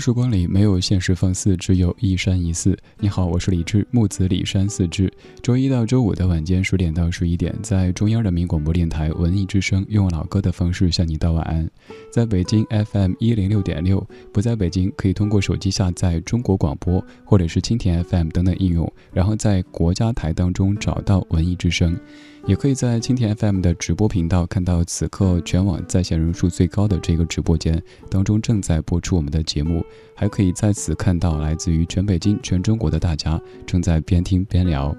[0.00, 2.78] 时光里没有现实放肆，只有一山一寺。
[2.98, 5.12] 你好，我是李志，木子李山四志。
[5.42, 11.68] 周一到周五的晚间十点到十一点，在中央人民广播电台文艺之声，用老歌的方式向你道晚安。
[12.10, 21.98] 在北京 FM 一零六点六，不在北京可以通过手机下载中国广播或者是蜻蜓 FM 等等应用，然后在国家台当中找到文艺之声。
[22.46, 34.96] 也可以在蜻蜓 FM 的直播频道看到此刻全网在线人数最高的这个直播间当中正在播出我们的节目，还可以在此看到来自于全北京、全中国的大家正在边听边聊。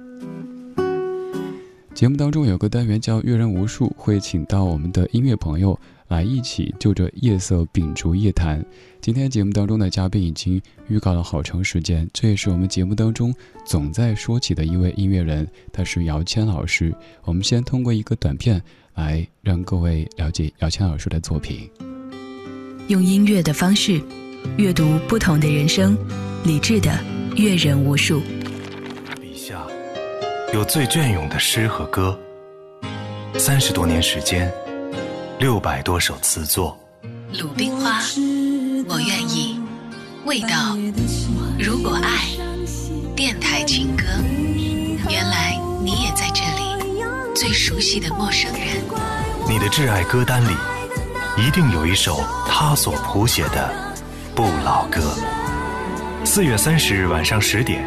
[1.94, 8.64] 节目当中有个单元叫“阅人无数”，会请到我们的音乐朋友来一起就着夜色秉烛夜谈。
[9.02, 13.34] 今天节目当中的嘉宾已经预告了好长时间，这也是我们节目当中
[13.66, 16.94] 总在说起的一位音乐人，他是姚谦老师。
[17.24, 18.62] 我们先通过一个短片
[18.94, 21.68] 来让各位了解姚谦老师的作品。
[22.90, 24.00] 用音乐的方式
[24.56, 25.98] 阅读不同的人生，
[26.44, 26.98] 理智的
[27.36, 28.22] 阅人无数。
[29.22, 29.62] 笔下
[30.54, 32.18] 有最隽永的诗和歌，
[33.38, 34.52] 三十多年时间，
[35.38, 36.78] 六百多首词作。
[37.40, 38.02] 鲁冰花。
[38.90, 39.60] 我愿意，
[40.26, 40.78] 味道。
[41.60, 42.26] 如果爱，
[43.16, 44.06] 电台情歌。
[45.10, 47.04] 原来你也在这里，
[47.36, 48.82] 最熟悉的陌生人。
[49.48, 50.56] 你的挚爱歌单里，
[51.38, 53.87] 一定有一首他所谱写的
[54.38, 55.02] 不老歌。
[56.24, 57.84] 四月三十日晚上十点，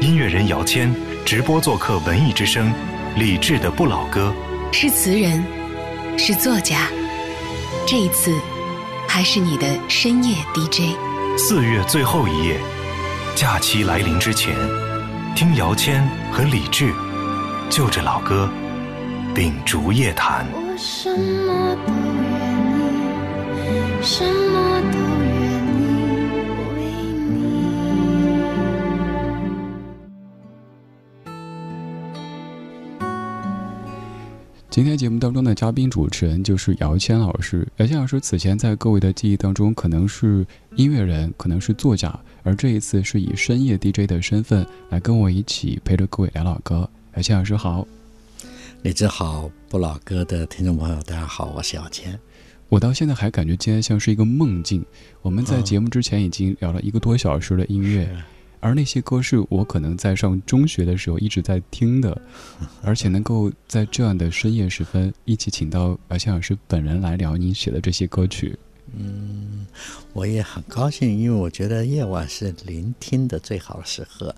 [0.00, 0.90] 音乐人姚谦
[1.26, 2.72] 直播做客文艺之声，
[3.16, 4.32] 李志的不老歌。
[4.72, 5.44] 是词人，
[6.16, 6.88] 是作家。
[7.86, 8.34] 这一次。
[9.06, 10.96] 还是你的深夜 DJ。
[11.36, 12.56] 四月最后一夜，
[13.36, 14.56] 假期来临之前，
[15.36, 16.02] 听姚谦
[16.32, 16.92] 和李志
[17.68, 18.48] 就着老歌
[19.34, 20.46] 秉烛夜谈。
[20.50, 21.92] 我什么都
[23.54, 25.13] 愿意，什么都。
[34.74, 37.64] 今天节目当中的嘉宾主持人就是姚谦老师。
[37.76, 42.12] 姚谦老师此前在各位的记忆当中，可能是音乐人，可能是作家，
[42.42, 46.90] 而这一次是以深夜 DJ 的身份来跟我一起陪着各位聊老歌。
[47.14, 47.86] 姚谦老师好，
[48.82, 52.18] 李志好，不老歌的听众朋友大家好，我是姚谦。
[52.68, 54.84] 我到现在还感觉今天像是一个梦境。
[55.22, 58.08] 我们在节目之前已经聊了一个多小时的音乐。
[58.64, 62.18] 而那些歌是我可能在上中学的时候一直在听的，
[62.82, 68.58] 而且能够在这样的深夜时分一起请到白先老师本人来聊您写的这些歌曲，
[68.96, 69.66] 嗯，
[70.14, 74.34] 我也很高兴，因为我觉得夜晚是聆听的最好的时刻，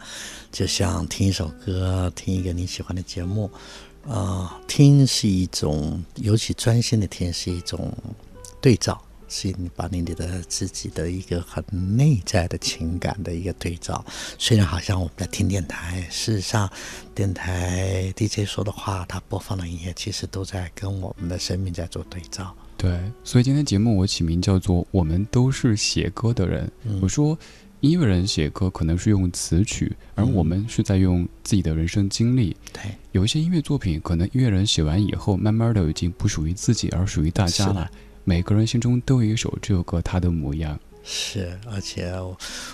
[0.51, 3.49] 就像听一首歌，听一个你喜欢的节目，
[4.09, 7.97] 啊，听是一种，尤其专心的听是一种
[8.61, 9.01] 对照。
[9.29, 11.65] 是你把你的自己的一个很
[11.97, 14.05] 内在的情感的一个对照，
[14.39, 16.71] 虽然好像我们在听电台，事实上，
[17.15, 22.55] 电台 DJ 说的话，他播放的音乐，其实都在跟我们的生命在做对照。
[22.77, 26.71] 对，所以今天节目我起名叫做《我们都是写歌的人》。
[27.01, 27.37] 我说，
[27.81, 32.55] 音乐人写歌可能是用词曲，而我们是在用自己的人生经历。
[32.73, 32.83] 对，
[33.13, 37.91] 有一些音乐作品，可能音乐人写完以后，慢慢的已经不属于自己，而属于大家了。
[38.29, 42.13] 每个人心中都有一首这首歌，他的模样是，而且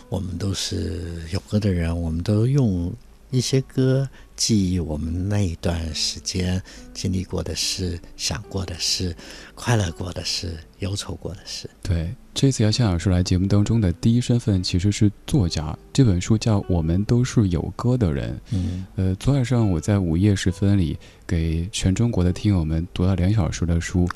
[0.09, 2.91] 我们都是有歌的人，我们都用
[3.29, 6.61] 一些歌记忆我们那一段时间
[6.95, 9.15] 经历过的事、想过的事、
[9.55, 11.69] 快乐过的事、忧愁过的事。
[11.83, 18.35] 对，这次姚谦老师来节目当中的第一身份其实是作家，这本书叫《我们都是有歌的人》。
[18.53, 24.09] 嗯，呃，昨晚上我在午夜时分里给全中国的听友们读了两小时的书。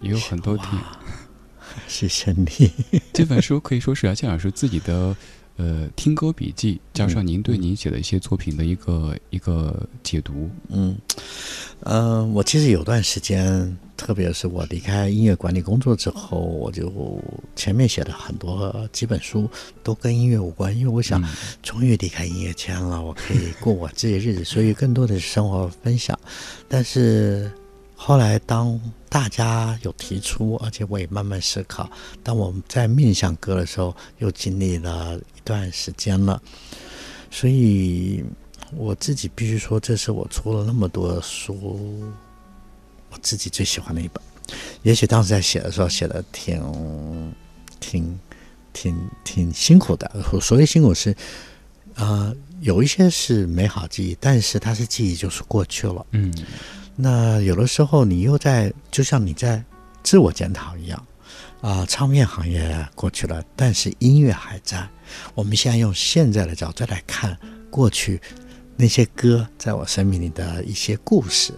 [0.00, 0.66] 也有很多听，
[1.86, 2.70] 谢谢你。
[3.12, 5.16] 这本书可以说是姚谦老师自己的
[5.56, 10.48] 呃听歌笔记，加上您对您写的一些作品的一个一个解读。
[10.68, 10.96] 嗯，
[11.80, 17.20] 呃，我其实有段时间，特别是我离开音乐管理工作之后，我就
[17.56, 19.50] 前面写的很多几本书
[19.82, 21.22] 都跟音乐无关，因为我想
[21.60, 26.16] 终于离开音乐圈了，我可以过我自己的日子，所以更多的是生活分享。
[26.68, 27.50] 但是
[28.00, 31.90] 后来当大家有提出，而且我也慢慢思考，
[32.22, 36.40] 当我们在面向歌的时候，又经历了一段时间了，
[37.30, 38.24] 所以。
[38.76, 42.12] 我自己必须说，这是我出了那么多书，
[43.08, 44.22] 我自己最喜欢的一本。
[44.82, 47.34] 也许当时在写的时候写的挺、
[47.80, 48.20] 挺、
[48.74, 50.22] 挺、挺辛苦的。
[50.42, 51.16] 所谓辛苦是，
[51.94, 52.30] 啊，
[52.60, 56.04] 有一些是美好记忆，但是它是记忆，就是过去了。
[56.10, 56.30] 嗯。
[57.00, 59.62] 那有的时候你又在，就像你在
[60.02, 61.06] 自我检讨一样，
[61.60, 64.88] 啊，唱片行业过去了，但是音乐还在。
[65.36, 67.38] 我们现在用现在的角度来看
[67.70, 68.20] 过去。
[68.80, 71.52] 那些歌在我生命里的一些故事，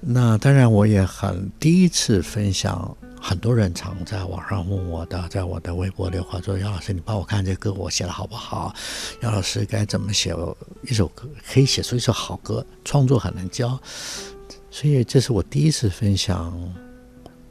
[0.00, 2.96] 那当然我也很第一次分享。
[3.18, 8.72] 很多人常在网上问我的，在我的微博里话说：“杨老师，你帮我看这歌，我写的好不好？
[9.20, 10.32] 杨老师该怎么写
[10.82, 12.64] 一首歌，可以写出一首好歌？
[12.84, 13.80] 创作很难教，
[14.78, 16.52] 所以这是我第一次分享。”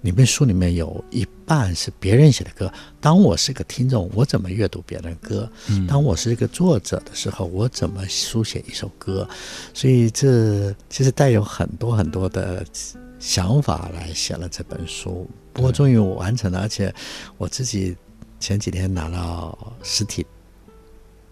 [0.01, 2.71] 里面书里面有一半是别人写的歌。
[3.01, 5.51] 当我是个听众，我怎么阅读别人的歌？
[5.87, 9.27] 当我是一个作者的时候，我怎么书写一首歌？
[9.73, 12.63] 所以这其实带有很多很多的
[13.17, 15.27] 想法来写了这本书。
[15.51, 16.93] 不过终于我完成了，而且
[17.39, 17.97] 我自己
[18.39, 20.23] 前几天拿到实体。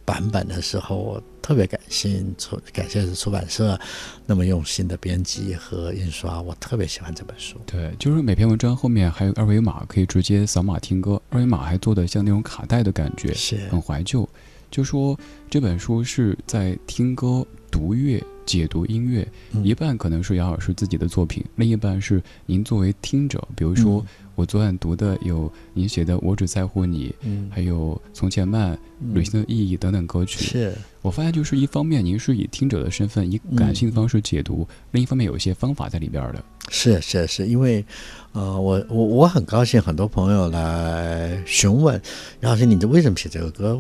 [0.05, 3.79] 版本的时候，我特别感谢出感谢出版社
[4.25, 7.57] 那么用心的编辑和印刷，我特别喜欢这本书。
[7.65, 11.21] 对，就是每篇文章后面还有二维码，可以直接扫码听歌。
[11.29, 14.27] 二维码还做的像那种卡带的感觉，是很怀旧。
[14.69, 15.17] 就说
[15.50, 19.27] 这本书是在听歌、读乐、解读音乐，
[19.63, 24.05] 一半可能是杨老师自己的作品，另一半是您作为听者，比如说。
[24.35, 28.74] 我昨晚读的有您写的《我只在乎你》，嗯，还有《从前慢》、
[29.13, 30.44] 《旅行的意义》等等歌曲。
[30.44, 36.44] 是我发现，就是一方面您是以听者的身份，以感性的方式解读；另一方面，有一些方法在里边的。
[36.69, 37.85] 是是是，因为，
[38.31, 42.01] 呃，我我我很高兴，很多朋友来询问，
[42.39, 43.79] 杨老师你这为什么写这个歌？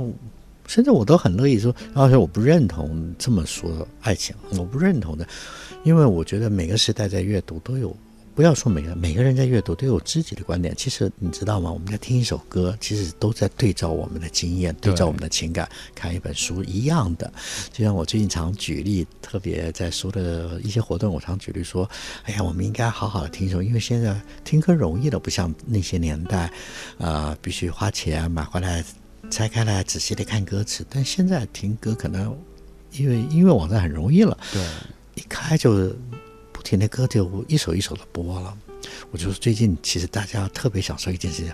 [0.67, 5.27] 甚至我都很乐意说，杨老师我不认同这么说爱情，我不认同的，
[5.83, 7.95] 因为我觉得每个时代在阅读都有。
[8.35, 11.71] 不要说每个每个人在阅读都有自己的观点，其实你知道吗？
[11.71, 15.69] 我们在听一首歌，其实都在对照我们的经验，对照我们的情感。
[15.93, 17.31] 看一本书一样的，
[17.71, 21.87] 就像我最近常举例，特别在书的一些活动，我常举例说
[22.25, 26.51] ：“哎呀，我们应该好好的听一首，因为现在听歌容易了，不像那些年代，
[26.97, 28.83] 啊，必须花钱买回来
[29.29, 30.83] 拆开来仔细的看歌词。
[30.89, 32.35] 但现在听歌可能
[32.93, 34.65] 因为音乐网站很容易了，对，
[35.13, 35.95] 一开就。”
[36.63, 38.57] 听的歌就一首一首的播了，
[39.11, 41.51] 我就是最近其实大家特别想说一件事情，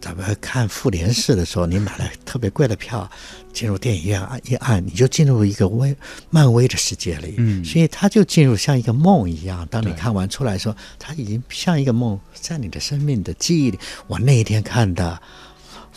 [0.00, 3.08] 咱们看复联四的时候，你买了特别贵的票，
[3.52, 5.94] 进入电影院按一按，你就进入一个微
[6.30, 9.68] 漫威的世界里，嗯，所以它就进入像一个梦一样。
[9.70, 13.78] 当你看完出来的时候，它已经像一个梦，在你的生命的记忆里。
[14.06, 15.20] 我那一天看的。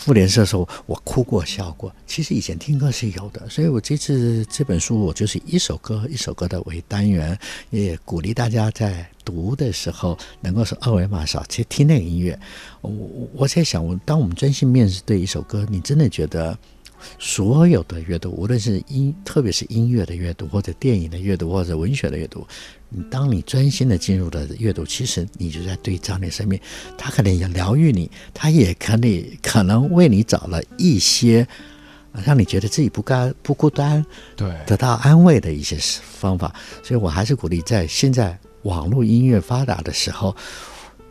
[0.04, 1.90] 复联社的时候，我哭过笑过。
[2.06, 7.40] 其实以前听歌是有的，所以我这次这本书，我就是一首歌一首歌的为单元，
[7.70, 12.38] 也鼓励大家在读的时候能够是二维码扫去听那个音乐。
[12.82, 12.92] 我
[13.34, 16.58] 我在想，我当我们专心面对一首歌，你真的觉得？
[17.20, 22.46] 所有的阅读，无论是音，特别是音乐的阅读，或者电影的阅读，或者文学的阅读，
[22.90, 26.60] 你当你专心的进入了阅读，其实你就在对照你生命。
[26.98, 31.48] 他可能也疗愈你，他也可能可能为你找了一些
[32.26, 34.06] 让你觉得自己不该不孤单，
[34.36, 36.54] 对，得到安慰的一些方法。
[36.84, 40.36] 所以我还是鼓励，在现在网络音乐发达的时候，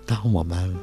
[0.06, 0.74] 当我们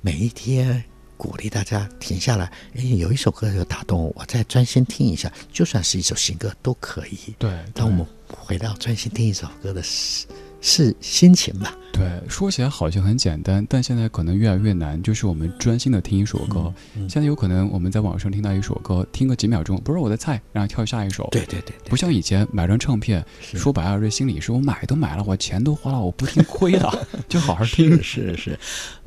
[0.00, 0.82] 每一天。
[1.16, 7.34] 鼓励大家停下来，哎，有一首歌有打动我，我再专心听一下，就算是一首新歌都可以。
[7.38, 10.26] 对，当我们回到专心听一首歌的时。
[10.68, 11.78] 是心情吧？
[11.92, 15.00] 对，说起来好像很简单，但现在可能越来越难。
[15.00, 16.74] 就是我们专心的听一首歌，
[17.08, 21.28] 现在有可能我们在网上听到一首歌，听个几秒钟，不是我的菜，然后跳下一首。
[21.30, 28.02] 对对对，不像以前买张唱片，说白了这心里是我买都买了，我钱都花了，我不听亏了， 就好好听。
[28.02, 28.58] 是是，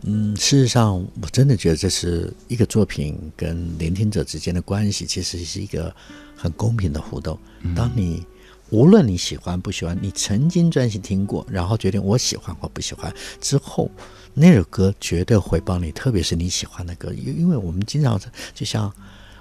[0.04, 5.94] 嗯，事实上我真的觉得这是一个作品跟聆听者之间的关系，其实是一个
[6.38, 7.38] 很公平的互动。
[7.76, 8.26] 当你。
[8.72, 13.90] 无论你喜欢不喜欢，你曾经专心听过，然后决定我喜欢或不喜欢之后，
[14.34, 15.92] 那首歌绝对会帮你。
[15.92, 18.20] 特别是你喜欢的歌，因因为我们经常
[18.54, 18.92] 就像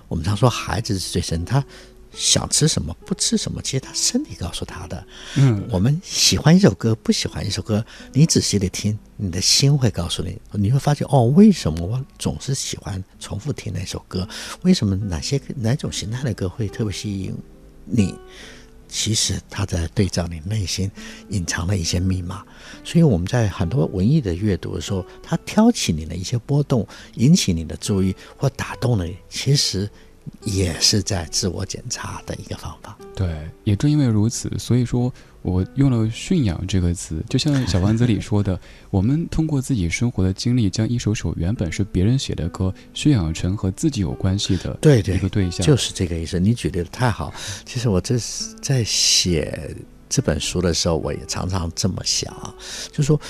[0.08, 1.62] 我们常说，孩子是最深，他
[2.11, 5.06] 想吃什么，不吃什么，其实他身体告诉他的。
[5.37, 14.26] 嗯，我们喜欢一首歌，不喜欢一首歌，你仔细的听，你的心会告诉你，你会发现哦，为什么我总是喜欢重复听那首歌？
[14.62, 17.35] 为什么哪些哪种形态的歌会特别吸引
[17.85, 18.14] 你？
[18.88, 20.90] 其实他在对照你内心
[21.28, 22.45] 隐藏的一些密码。
[22.85, 29.88] 所以我们在很多文艺的阅读的时候，他挑起你的一些波动，引起你的注意或打动了你，其实。
[30.45, 32.99] 也是在自我检查的一个方法。
[33.16, 35.11] 对，也正因为如此，所以说
[35.42, 38.59] 我用了“驯养”这个词，就像小丸子里说的，
[38.90, 46.40] 我们通过自己生活的经历，将一首首原本是别人写的歌，驯养成和自己有关系的对对一个对象，就是这个意思。
[46.40, 47.33] 你举例的太好。
[47.64, 49.75] 其实我这是在写
[50.09, 52.35] 这本书的时候，我也常常这么想，
[52.92, 53.21] 就说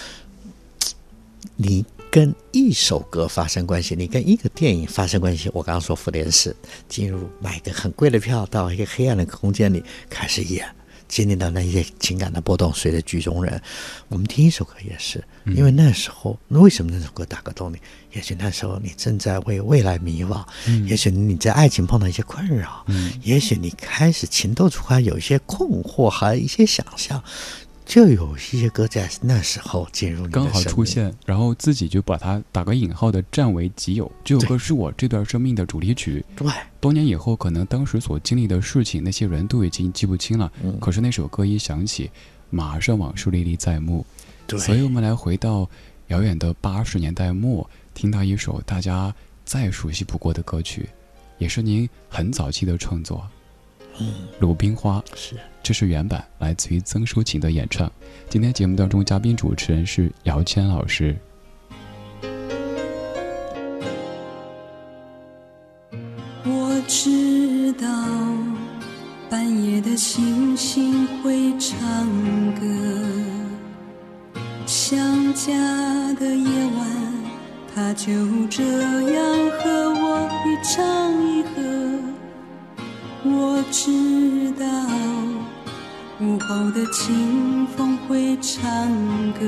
[1.56, 1.84] 你。
[2.10, 5.50] 跟一首歌发生关系，你跟一个电影发生关系。
[5.52, 6.56] 我刚刚说复联四，
[6.88, 10.66] 进入买个很贵的票，到一个黑暗的空间里开始演，
[11.08, 12.72] 经历到那些情感的波动。
[12.72, 13.60] 随着剧中人，
[14.08, 17.78] 我们听一首歌也是，因为那时候，为什么那首歌打个动你？
[18.12, 20.44] 也许那时候你正在为未来迷惘，
[20.86, 22.84] 也许你在爱情碰到一些困扰，
[23.22, 27.22] 也许你开始情窦初开，有一些困惑还有一些想象。
[27.88, 34.12] 就有一些歌在那时候进入，刚好出现，然后自己就把它打个引号的占为己有。
[34.22, 36.22] 这首歌是我这段生命的主题曲。
[36.36, 36.46] 对，
[36.80, 40.52] 多年以后，可能当时所经历的事情，那些人都已经记不清了。
[40.62, 42.10] 嗯，可是那首歌一响起，
[42.50, 44.04] 马上往事历历在目。
[44.46, 45.66] 对，所以我们来回到
[46.08, 49.14] 遥远的八十年代末，听到一首大家
[49.46, 50.86] 再熟悉不过的歌曲，
[51.38, 53.26] 也是您很早期的创作。
[54.00, 57.90] 嗯，鲁冰花是，这是原版，来自于曾淑琴的演唱。
[58.28, 61.16] 今天节目当中，嘉宾主持人是姚谦老师。
[66.44, 67.86] 我知道
[69.28, 71.76] 半夜的星星会唱
[72.54, 72.66] 歌，
[74.64, 75.52] 想家
[76.14, 76.86] 的夜晚，
[77.74, 78.12] 他就
[78.48, 82.07] 这样和我一唱一和。
[83.24, 83.90] 我知
[84.52, 84.64] 道
[86.20, 88.62] 午后的清风会唱
[89.32, 89.40] 歌，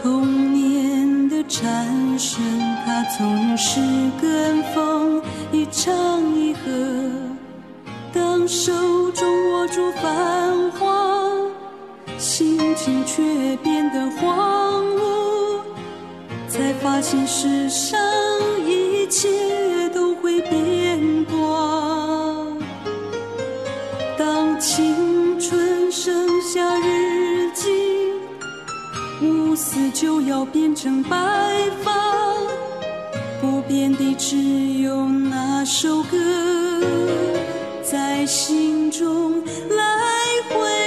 [0.00, 2.40] 童年的蝉声，
[2.86, 3.80] 它总是
[4.20, 5.20] 跟风
[5.50, 5.92] 一唱
[6.36, 6.60] 一和。
[8.12, 8.72] 当手
[9.12, 11.32] 中握住繁华，
[12.18, 15.60] 心情却变得荒芜，
[16.48, 17.98] 才发现世上
[18.64, 20.91] 一切都会变。
[24.74, 27.68] 青春剩下日记，
[29.20, 31.14] 乌丝就要变成白
[31.82, 31.92] 发，
[33.38, 34.38] 不变的只
[34.80, 36.16] 有那首歌，
[37.82, 39.84] 在心中来
[40.48, 40.81] 回。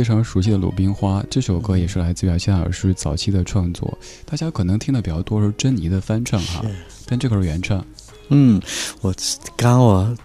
[0.00, 6.64] 非常熟悉的《鲁冰花》这首歌也是来自于谢老师早期的创作，大家可能听的比较多是珍妮的翻唱哈，
[7.04, 7.84] 但这个是原唱。
[8.30, 8.58] 嗯，
[9.02, 9.14] 我
[9.58, 10.16] 刚刚我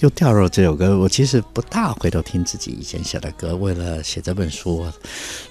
[0.00, 4.84] 又掉入这首歌，我其实不大回头听自己以前写的歌，为了写这本书。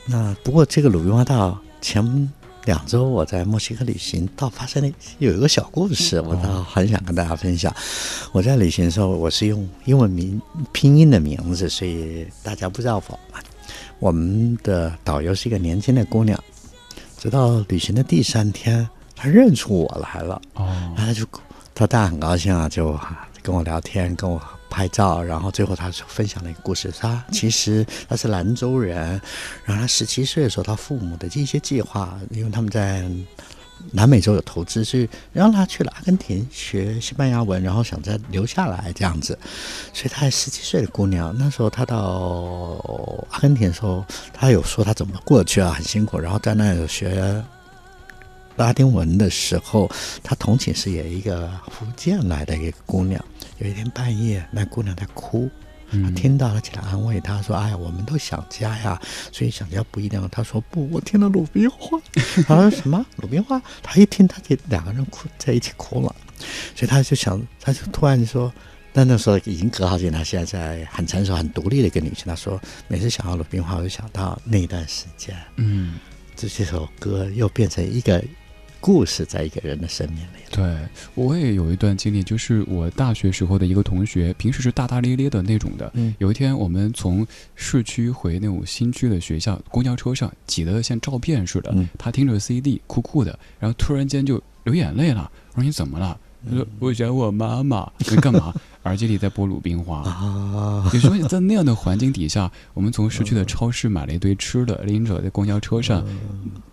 [0.06, 2.32] 那不过这个《鲁冰花》到前
[2.66, 7.76] 两周我在墨西哥旅行，倒发生了有一个小故事，我倒很想跟大家分享。
[8.32, 10.40] 我在旅行的时候，我是用英文名
[10.72, 13.20] 拼音的名字，所以大家不知道我。
[14.02, 16.44] 我们的导游是一个年轻的姑娘，
[17.20, 20.42] 直到旅行的第三天，她认出我来了。
[20.56, 20.66] 哦，
[20.98, 21.24] 然后她就，
[21.76, 23.00] 她当然很高兴啊，就
[23.44, 24.42] 跟我聊天，跟我
[24.72, 26.92] 拍照，然后最后她就分享了一个故事。
[27.00, 29.22] 她其实她是兰州人，
[29.66, 33.08] 然后她十七岁的时候，她父母的一些计划，因为他们在。
[33.92, 39.38] 南美洲有投资，所以让他去了阿根廷学西班牙文，然后想再留下来这样子。
[39.94, 41.98] 所以她十七岁的姑娘，那时候她到
[43.32, 47.44] 阿根廷的时候，她有说她怎么过去啊，很辛苦，然后在那学
[48.58, 49.90] 拉丁文的时候，
[50.22, 53.24] 他同寝室有一个福建来的一个姑娘，
[53.58, 55.50] 有一天半夜，那姑娘在哭。
[55.92, 62.00] 他嗯听到了，起来安慰他说：“哎呀，我们都想家呀，所以想家不一定。”他说：“不，我听了鲁冰花。”
[62.48, 66.16] 他说：“什么 鲁冰花？”他一听，他就两个人哭在一起哭了，
[66.76, 68.52] 所以他就想，他就突然就说。
[68.94, 72.26] 但那时候已经隔好几年，他现在在很成熟、很独立的一个女性。
[72.26, 75.98] 她说，每次想到鲁冰花，我就想到那一段时间，嗯，
[76.36, 78.22] 这这首歌又变成一个
[78.82, 80.40] 故事，在一个人的生命里。
[80.52, 80.76] 对
[81.16, 85.90] 我也有一段经历，就是我大学时候的一个同学，平时是大大咧咧的那种的。
[85.94, 91.72] 嗯有一天我们从市区回那种新区的学校，公交车上挤得像照片似的。
[91.76, 95.32] 嗯他听着 CD 酷酷的，然后突然间就流眼泪了。
[95.54, 96.20] 我说你怎么了？
[96.50, 97.90] 他说我想我妈妈。
[98.10, 98.52] 你干嘛？
[98.84, 100.00] 耳机里在播鲁冰花。
[100.02, 106.04] 啊，有时候在那样的环境底下，我们从市区的超市买了一堆吃的，拎着在公交车上，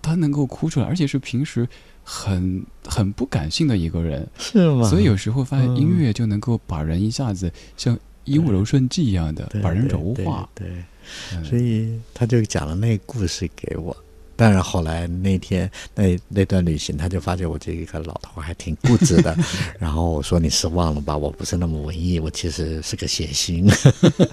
[0.00, 1.68] 他能够哭出来，而且是平时
[2.10, 4.88] 很很不感性的一个人，是吗？
[4.88, 10.48] 所以有时候发现嗯音乐就能够把人一下子像衣物柔顺剂一样的把人对对柔化。
[10.54, 10.66] 对，
[11.34, 13.94] 嗯所以他就讲了那个故事给我。
[14.38, 19.36] 当然，后来那天那那段旅行，他就发现我这个老头还挺固执的。
[19.80, 21.16] 然后我说：“你失望了吧？
[21.16, 23.68] 我不是那么文艺，我其实是个谐星。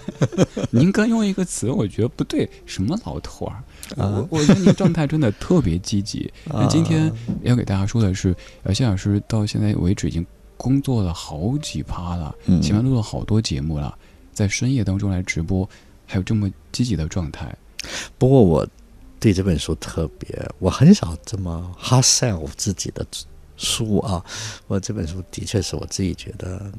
[0.70, 3.58] 您刚用一个词，我觉得不对，什么老头儿？
[3.98, 6.32] 啊我我觉得您状态真的特别积极。
[6.46, 10.24] 那今天要给大家说的是，呃，谢老师到现在为止已经
[10.56, 13.98] 工作了好几趴了，嗯前面录了好多节目了，
[14.32, 15.68] 在深夜当中来直播，
[16.06, 17.52] 还有这么积极的状态。
[18.20, 18.68] 不过我
[19.26, 23.04] 对这本书特别，我很少这么 hard sell 自己的
[23.58, 24.24] 书啊。
[24.68, 26.72] 我这本书的确是我自己觉得，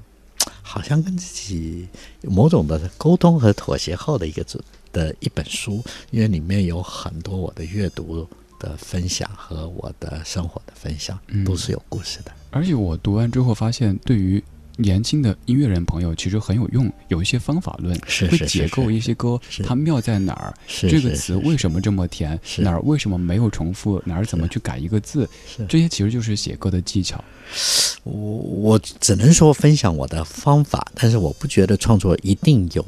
[0.62, 1.88] 好像跟自己
[2.20, 4.62] 有某种的沟通和妥协后的一个组
[4.92, 8.24] 的一本书，因为里面有很多我的阅读
[8.60, 12.30] 的分享和我的生活的分享，嗯都是有故事的。
[12.52, 14.40] 而且我读完之后发现，对于
[14.76, 17.98] 年轻的音乐人朋友其实很有用，有一些方法论，
[18.30, 25.28] 会解构一些歌它妙在哪儿，这个词为什么这么甜，哪儿为什么没有重复，哪儿怎么去改一个字，
[25.68, 27.22] 这些其实就是写歌的技巧。
[28.04, 32.84] 我我只能说分享我的方法，但是我不觉得创作一定有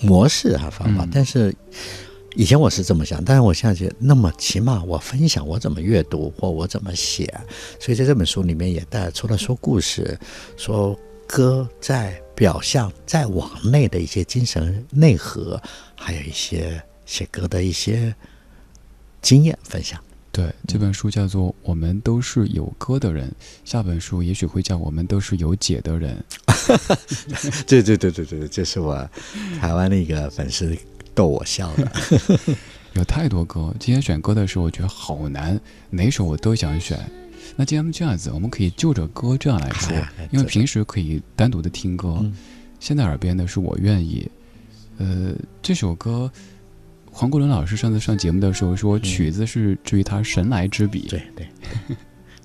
[0.00, 1.04] 模式和方法。
[1.04, 1.10] 嗯。
[1.12, 1.54] 但是
[2.34, 7.32] 以前我是这么想，但是我现在觉得，那么起码我分享我怎么阅读或我怎么写，
[7.78, 10.18] 所以在这本书里面也带除了说故事，
[10.56, 15.60] 说歌在表象再往内的一些精神内核，
[15.94, 18.14] 还有一些写歌的一些
[19.20, 20.02] 经验分享。
[20.30, 23.28] 对，这本书叫做《我们都是有歌的人》，
[23.70, 26.24] 下本书也许会叫《我们都是有解的人》。
[27.66, 29.06] 对对对对对，这是我
[29.60, 30.74] 台湾的一个粉丝
[31.14, 31.92] 逗我笑的。
[32.94, 35.58] 有太多歌，今天选歌的时候我觉得好难，
[35.90, 36.98] 哪首我都想选。
[37.56, 39.96] 那既然这样子，我们可以就着歌这样来说
[40.30, 42.34] 因为平时可以单独的听歌，嗯
[42.78, 44.30] 现在耳边的是我愿意。
[44.98, 46.30] 呃，这首歌，
[47.10, 51.06] 黄国伦老师上次上节目的时候说，曲子是至于他神来之笔。
[51.08, 51.46] 对对
[51.88, 51.96] 对，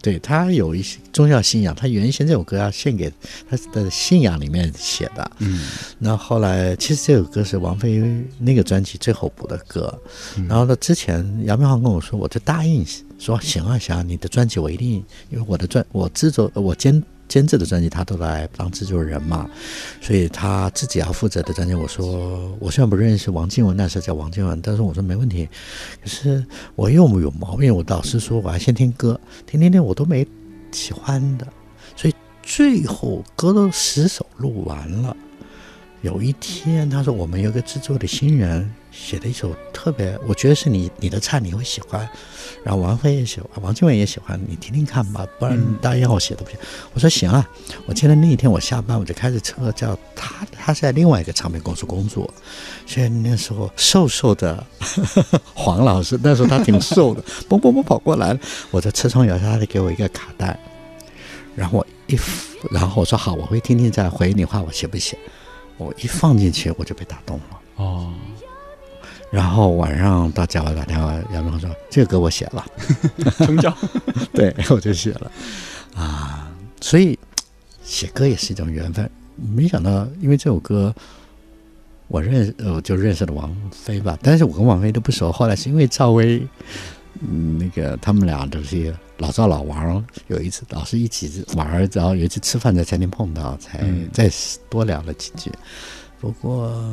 [0.02, 3.12] 对他有一些宗教信仰，他原先这首歌要献给
[3.50, 5.32] 他的信仰里面写的。
[5.40, 5.68] 嗯，
[6.00, 8.02] 那后来其实这首歌是王菲
[8.40, 9.94] 那个专辑最后补的歌。
[10.38, 12.86] 嗯然后呢，之前杨明航跟我说，我就答应
[13.20, 19.50] 说行啊行啊，你的专辑我一定，因为我的专我制作我监监制的专辑他都来当制作人嘛，
[20.02, 25.48] 所以他自己要负责的专辑，我说我虽然不认识王静文，那时候叫王静文，但是我说没问题。
[26.02, 30.26] 可是我又有毛病，我导师说我要先听歌，听听听我都没
[30.72, 31.48] 喜欢的，
[31.96, 35.16] 所以最后歌都十首录完了。
[36.02, 42.08] 有一天，他说我们有个制作的新人写了一首特别，我觉得是你你的菜，你会喜欢。
[42.64, 46.60] 然后王菲也喜欢，王静雯也喜欢，你听听看吧，不然大家要我写的不行。
[46.94, 47.48] 我说行啊，
[47.88, 52.32] 我记得那一天我下班我就开着车叫他，他是在另外一个唱片公司工作，
[52.86, 54.64] 所以那时候瘦瘦的
[55.56, 60.58] 黄老师，那时候他挺瘦的，嘣嘣嘣跑过来了，我在车窗摇下，他就给我一个卡带，
[61.56, 62.18] 然后我一，
[62.72, 65.18] 然后我说好，我会听听再回你话，我写不写？
[65.78, 67.60] 我一放进去我就被打动了。
[67.78, 68.14] 哦，
[69.32, 72.66] 然后晚上到家我打电话，杨明说这个歌我写了，
[73.38, 73.76] 成交。
[74.34, 75.32] 对我就写了
[75.96, 77.18] 啊，所以
[77.84, 79.10] 写歌也是一种缘分。
[79.36, 80.94] 没想到，因为这首歌
[82.08, 84.18] 我认识，呃，我就认识了王菲吧。
[84.22, 86.42] 但是我跟王菲都不熟，后来是因为赵薇，
[87.22, 94.30] 嗯，那个他们俩都是老赵老王，有一次老是一起玩儿，然后有一次吃饭在餐厅碰到，才嗯再
[94.70, 95.52] 多聊了几句。
[96.20, 96.84] 不过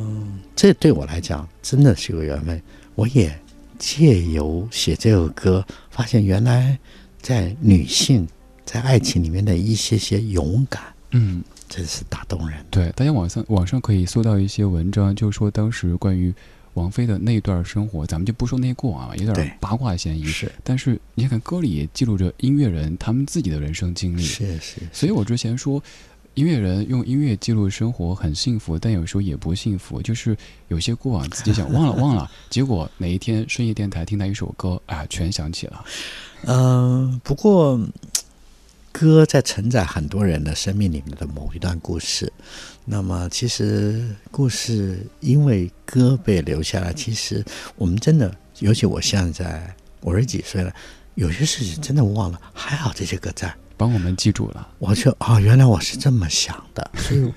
[0.55, 2.61] 这对我来讲真的是个缘分，
[2.95, 3.35] 我也
[3.77, 6.77] 借由写这首歌发现原来
[7.21, 8.27] 在女性
[8.63, 12.63] 在爱情里面的一些些勇敢，嗯，真是打动人。
[12.69, 16.33] 对，大家网上网上可以搜到一些文章，就说当时关于
[16.75, 20.23] 王菲的那段生活，咱们就不说那些过往了，有点八卦嫌疑。
[20.25, 25.81] 是但是你看歌里也记录着音乐人他们自己的人生经历，是是，所以我之前说，
[26.33, 30.01] 音乐人用音乐记录生活很幸福，但有时候也不幸福。
[30.01, 30.35] 就是
[30.67, 35.85] 有些过往自己想忘了忘了， 结果哪一天深夜电台听到一首歌，啊，全想起了。
[36.47, 37.79] 嗯、不过
[38.91, 42.31] 歌在承载很多人的生命里面的某一段故事。
[42.85, 47.43] 那么，其实故事因为歌被留下来，其实
[47.77, 50.71] 我们真的，尤其我现在五十几岁了，
[51.15, 53.53] 有些事情真的忘了，还好这些歌在。
[53.75, 57.33] 帮我们记住了，我就哦，原来我是这么想的， 所以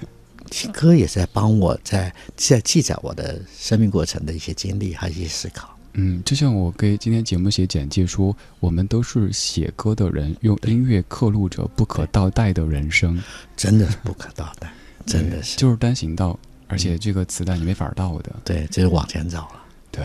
[0.50, 5.76] 其歌也在帮我在在记载我的生命过程的一些经历还有一些思考。
[5.94, 13.20] 嗯，就像我给今天节目写简介说，我们都是写歌的人，用音乐刻录着不可倒带的人生，
[13.56, 14.72] 真的是不可倒带，
[15.08, 18.30] 真的是就是单行道，而且这个磁带你没法倒的。
[18.44, 19.62] 对，这是往前走了。
[19.90, 20.04] 对，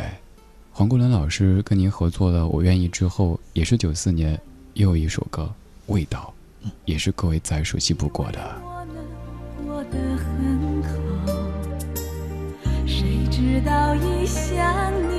[0.71, 4.39] 黄国伦老师跟您合作了《我愿意》之后，也是九四年，
[4.75, 5.43] 又有一首歌
[5.93, 6.33] 《味道》，
[6.85, 8.39] 也是各位再熟悉不过的。
[8.63, 9.05] 我能
[9.67, 10.89] 过得很好，
[12.87, 15.12] 谁知道一想你，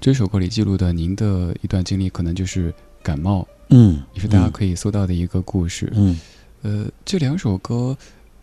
[0.00, 5.92] 这首歌里记录的您的一段经历，可能就是感冒，嗯，也是大家可以搜到的一个故事。
[5.94, 6.18] 嗯
[6.62, 7.96] 呃，这两首歌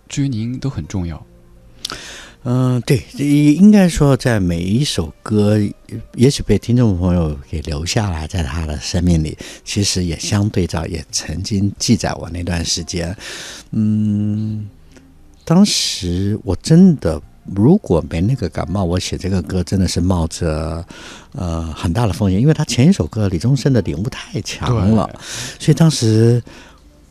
[0.08, 1.26] 至于您都很重要。
[2.44, 5.60] 嗯、对，这应该说，在每一首歌，
[6.16, 13.16] 也许被听众朋友给留下来，在他的生命里，其实也相对照，也曾经记载我那段时间。
[13.72, 14.70] 嗯，
[15.44, 17.22] 当时我真的
[17.56, 20.86] 如果没那个感冒，我写这个歌真的是冒着
[21.34, 25.10] 呃很大的风险，因为他前一首歌李宗盛的领悟太强了，
[25.60, 26.42] 所以当时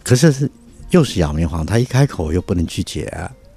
[0.05, 0.51] 可是是
[0.90, 3.12] 又是杨明煌，他一开口我又不能拒绝。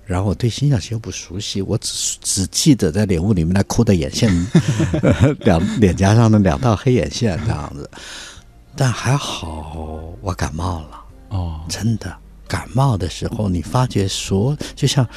[0.06, 4.34] 然后我对辛晓琪又不熟悉，我只只记得在领悟里面那哭的眼线，
[5.46, 7.88] 两 脸颊上的两道黑眼线这样子。
[8.76, 12.12] 但还好我感冒了，哦，真的
[12.48, 15.08] 感冒的时候，你发觉说，就像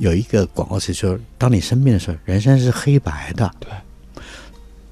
[0.00, 3.48] 有一个广告词说，当你生病的时候，人生是黑白的。
[3.60, 3.70] 对，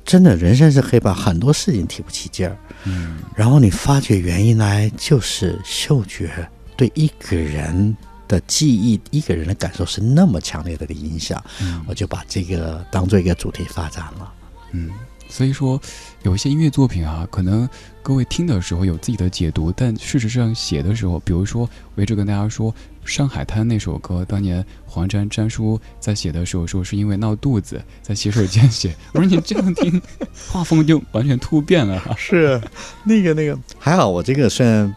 [0.05, 2.55] 真的人生是黑白，很多事情提不起劲儿。
[2.85, 7.97] 嗯，然后你发觉原因来就是嗅觉对一个人
[8.29, 14.33] 的记忆、一个人的感受是那么强烈的影响，嗯我就把这个当做一个主题发展了。
[14.73, 14.91] 嗯，
[15.31, 15.81] 所以说
[16.23, 17.67] 有一些音乐作品啊，可能
[18.03, 22.71] 各位听的时候有自己的解读，但事实上写的时候，比如说我一直跟大家说，
[23.09, 28.95] 《上海滩》那首歌，当年黄沾詹叔在写的时候说是因为闹肚子，在洗手间写。
[29.13, 30.01] 我说你这样听，
[30.51, 32.15] 画风就完全突变了。
[32.17, 32.61] 是
[33.05, 34.95] 那个那个还好，我这个虽然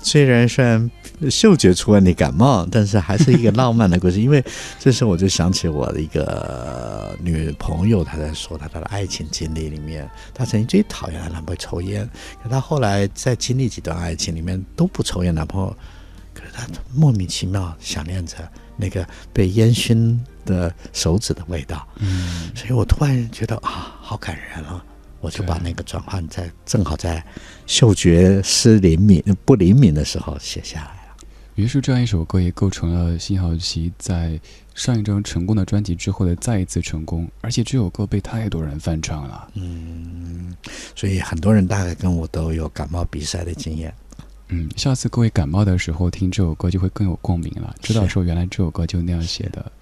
[0.00, 0.90] 虽然虽然
[1.30, 4.20] 嗅觉出问题感冒，但是还是一个浪漫的故事。
[4.20, 4.44] 因为
[4.78, 12.08] 这时候我就想起我的一个女朋友，她在说她的爱情经历里面，她曾经最讨厌她男朋友抽烟，
[12.42, 15.76] 可她后来在经历几段爱情里面都不抽烟，男朋友，
[16.54, 18.36] 可是她莫名其妙想念着
[18.76, 21.86] 那个被烟熏的手指的味道。
[21.96, 24.84] 嗯，所以我突然觉得啊，好感人啊！
[25.20, 27.24] 我就把那个转换在正好在
[27.66, 31.16] 嗅觉失灵敏不灵敏的时候写下来了。
[31.54, 34.38] 于是这样一首歌也构成了辛晓琪在
[34.74, 39.48] 上一张成功的专辑之后的再一次成功，而且这首歌被太多人翻唱了。
[39.54, 40.54] 嗯，
[40.94, 43.94] 所以很多人大概跟我都有感冒鼻塞的经验。
[44.48, 49.72] 嗯，下次各位感冒的时候听这首歌就会更有共鸣了，知道说原来这首歌就那样写的。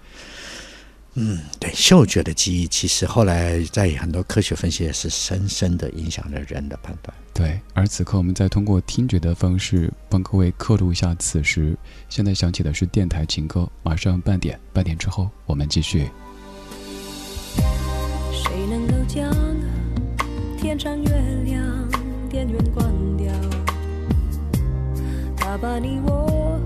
[1.15, 7.15] 嗯，对，嗅觉的记忆其实后来在很多科学分析也是深深的影响着人的判断。
[7.35, 11.77] 对，而此刻我们再通过听觉的方式帮各位刻录一下此时。
[12.09, 16.09] 现在响起的是电台情歌，马上半点，半点之后我们继续。
[18.31, 19.31] 谁能够将
[20.59, 21.09] 天上月
[21.45, 21.89] 亮
[22.27, 22.92] 电源关
[25.57, 26.59] 把你我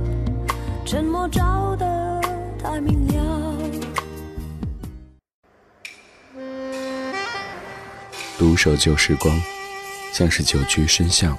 [0.85, 2.21] 沉默照得
[2.61, 3.57] 太明了。
[8.37, 9.35] 独守旧时光，
[10.13, 11.37] 像是久居深巷。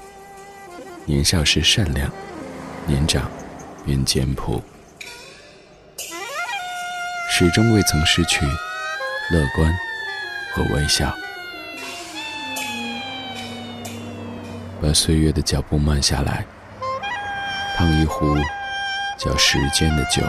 [1.05, 2.11] 年少时善良，
[2.85, 3.29] 年长
[3.83, 4.61] 便简朴，
[7.31, 8.45] 始终未曾失去
[9.31, 9.73] 乐观
[10.53, 11.15] 和微笑。
[14.81, 16.45] 把岁月的脚步慢下来，
[17.79, 18.35] 烫一壶
[19.17, 20.21] 叫时间的酒，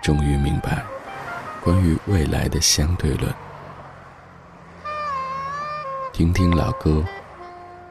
[0.00, 0.80] 终于明白
[1.60, 3.34] 关于未来的相对论。
[6.12, 7.02] 听听老歌，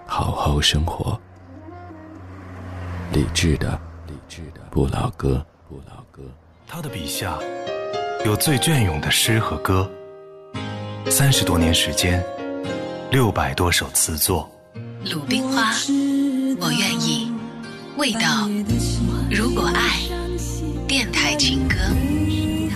[0.05, 1.19] 好好生活。
[3.11, 6.21] 理智的，理智的不老歌，不老歌。
[6.65, 7.37] 他的笔下
[8.23, 9.91] 有最隽永的诗和歌，
[11.09, 12.25] 三十多年时间。
[13.11, 14.49] 六百多首词作，
[15.11, 15.73] 鲁冰花，
[16.59, 17.31] 我愿意。
[17.97, 18.49] 味道，
[19.29, 19.99] 如果爱，
[20.87, 21.75] 电台情歌。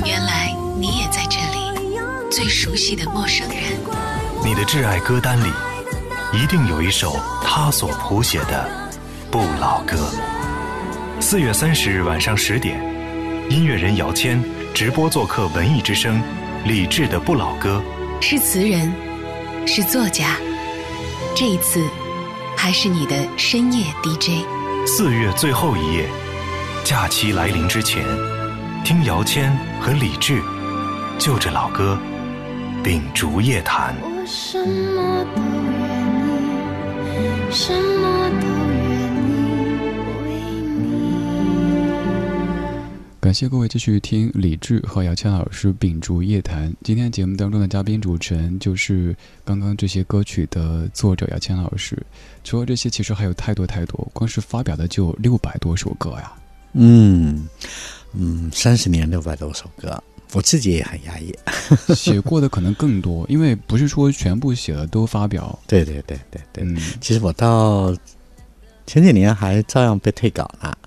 [0.06, 3.58] 原来你也在这里，最熟悉的陌生人。
[4.44, 5.52] 你的挚爱歌单里，
[6.34, 8.70] 一定有一首他所谱写的
[9.30, 10.10] 不老歌。
[11.20, 12.80] 四月三十日晚上十点，
[13.50, 16.20] 音乐人姚谦直播做客《文艺之声》，
[16.65, 17.82] 李志的不老歌。
[18.22, 18.91] 是词人。
[19.67, 20.38] 是作家，
[21.36, 21.88] 这一次
[22.63, 24.45] 还是你的深夜 DJ。
[24.86, 26.08] 四月最后一夜，
[26.84, 28.06] 假期来临之前，
[28.86, 30.39] 听姚谦和李志
[31.17, 31.97] 就着老歌
[32.84, 33.95] 秉烛夜谈。
[34.04, 35.41] 我什么都
[37.10, 38.71] 愿意，什么都。
[43.32, 46.70] 感谢各位继续听李志和姚谦老师秉烛夜谈。
[46.84, 49.15] 今天节目当中的嘉宾主持人就是
[49.46, 51.98] 刚刚这些歌曲的作者姚谦老师。
[52.44, 56.34] 除了这些，其实还有太多太多，光是发表的就六百多首歌呀。
[56.74, 57.48] 嗯
[58.13, 61.34] 嗯，三十年六百多首歌，我自己也很压抑。
[61.96, 65.58] 写过的可能更多，因为不是说全部写了都发表。
[65.65, 67.96] 对对对对对，嗯，其实我到。
[68.92, 70.78] 前几年还照样被退稿了，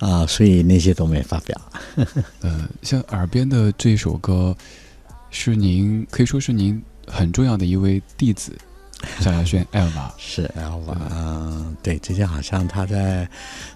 [0.00, 1.60] 啊，所以那些都没发表。
[2.42, 4.56] 呃，像耳边的这首歌，
[5.30, 8.58] 是您可以说是您很重要的一位弟子。
[9.20, 13.28] 萧亚轩，Elva 是 Elva，嗯，对，最近好像他在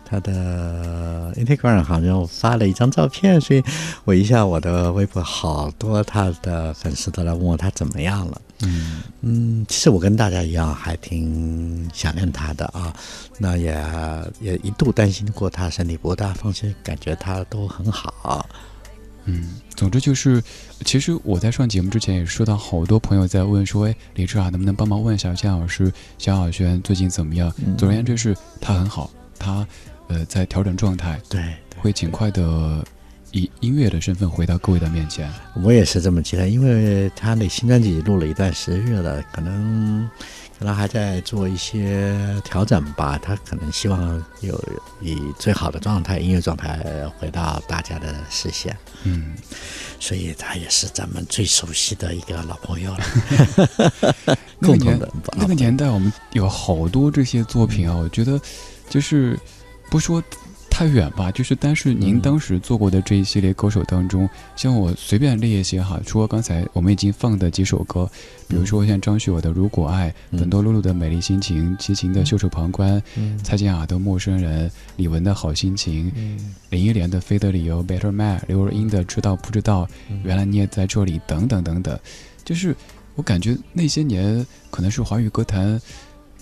[0.04, 3.62] 他的 Instagram 好像发了一张照片，所以
[4.04, 8.40] 我一下我的微博好多他的粉丝都来问我他怎么样了。
[8.62, 12.94] 嗯嗯，其实我跟大家一样，还挺想念他的啊。
[13.38, 13.76] 那也
[14.40, 18.46] 也一度担心过他身体，不过大家放心，感觉他都很好。
[19.26, 20.42] 嗯，总之就是，
[20.84, 27.52] 其实我在上节目之前也收到好多朋友在问说，哎，李志啊，能不能帮忙问一下姜老师、夏小轩最近怎么样？
[27.76, 29.66] 总而言之是，他很好，他
[30.08, 31.42] 呃在调整状态，对，
[31.76, 32.84] 会尽快的
[33.32, 35.28] 以音乐的身份回到各位的面前。
[35.62, 40.08] 我也是这么期待，因为他那新专辑录了一段时日了，可能。
[40.58, 44.58] 可能还在做一些调整吧，他可能希望有
[45.00, 46.82] 以最好的状态、音乐状态
[47.18, 48.76] 回到大家的视线。
[49.04, 49.34] 嗯，
[50.00, 54.36] 所以他也是咱们最熟悉的一个老朋友了。
[54.60, 58.40] 共同的那个年代，我们有好多这些作品啊，我觉得
[58.88, 59.38] 就是
[59.90, 60.22] 不说。
[60.76, 68.06] 太远吧，就是但是您当时做过的这一系列歌手当中，像我随便列一些哈，除了刚才我们已经放的几首歌，
[68.46, 73.02] 比如说像张学友的《如果爱》，本多露露的《美丽心情》，齐秦的《袖手旁观》，
[73.42, 76.12] 蔡健雅的《陌生人》，李玟的好心情，
[76.68, 79.88] 林忆莲的《飞的理由》，Better Man，刘若英的《知道不知道》，
[80.24, 81.98] 原来你也在这里，等等等等，
[82.44, 82.76] 就是
[83.14, 85.80] 我感觉那些年可能是华语歌坛，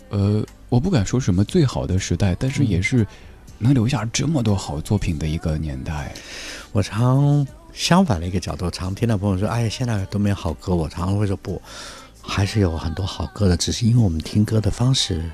[0.08, 3.06] 呃，我不敢说什么最好的时代，但是也是。
[3.64, 6.14] 能留下这么多好作品的一个年代，
[6.70, 11.60] 我常相反的一个角度，常听到朋友说：“哎呀，现在都没有好歌。”我常常会说：“不，
[12.20, 15.24] 还是有很多好歌的，只是因为我们听歌的方式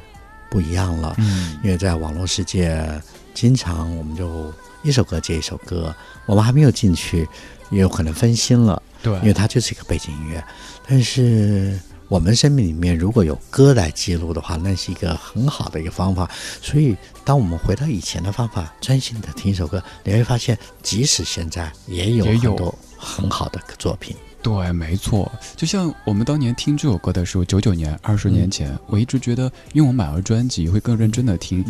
[0.48, 1.12] 不一样了。
[1.18, 2.86] 嗯，因为在网络世界，
[3.34, 4.52] 经常我们就
[4.84, 5.92] 一首歌接一首歌，
[6.24, 7.28] 我们还没有进去，
[7.70, 8.80] 也有可能分心了。
[9.02, 10.44] 对，因为它就是一个背景音乐，
[10.86, 11.76] 但是。
[12.10, 16.28] 我们生命里面如果有歌来记录的话，那是一个很好的一个方法。
[16.60, 24.16] 所以，当我们回到以前的方法，专心的听一首歌，你会发现，即使现在也有很多很好的作品。
[24.42, 25.30] 对，没错。
[25.54, 31.64] 就像我们当年听这首歌的时候，九九年，二十年前，我一直觉得，因为我买了专辑，会更认真的听。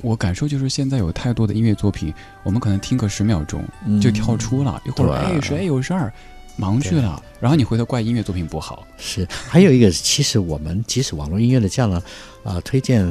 [0.00, 3.62] 我感受就是，现在有太多的音乐作品，我们可能听个十秒钟
[4.00, 6.10] 就跳出了，一会儿哎谁有事儿。
[6.56, 8.86] 忙去了，然后你回头怪音乐作品不好。
[8.98, 12.02] 是，还有一个，其实我们即使网络音乐的这样的
[12.44, 13.04] 啊推荐，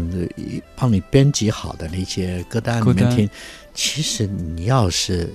[0.75, 3.30] 帮你编辑好的那些歌单里面听，
[3.73, 5.34] 其实你要是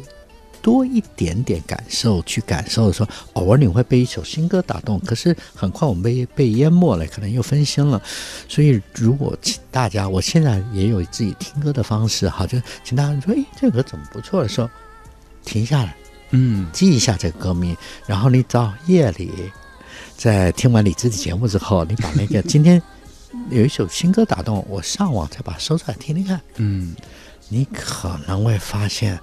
[0.63, 8.01] 多一点点感受去感受的时候，偶尔你会被一首新歌打动，可是很快我们被被淹没了，可能又分心了。
[8.49, 14.69] 所以如果请大家，我现在也有自己听歌的方式，哈，就请大家说，哎，这个歌怎么不错的时候，
[15.45, 15.95] 停下来
[16.31, 19.53] 嗯，记一下这个歌名，然后你到夜里，
[20.17, 22.83] 在听完李志的节目之后，你把那个今天
[23.51, 26.41] 有一首新歌打动我，上网再把它搜出来听听看。
[26.57, 26.95] 嗯，
[27.49, 29.19] 你可能会发现，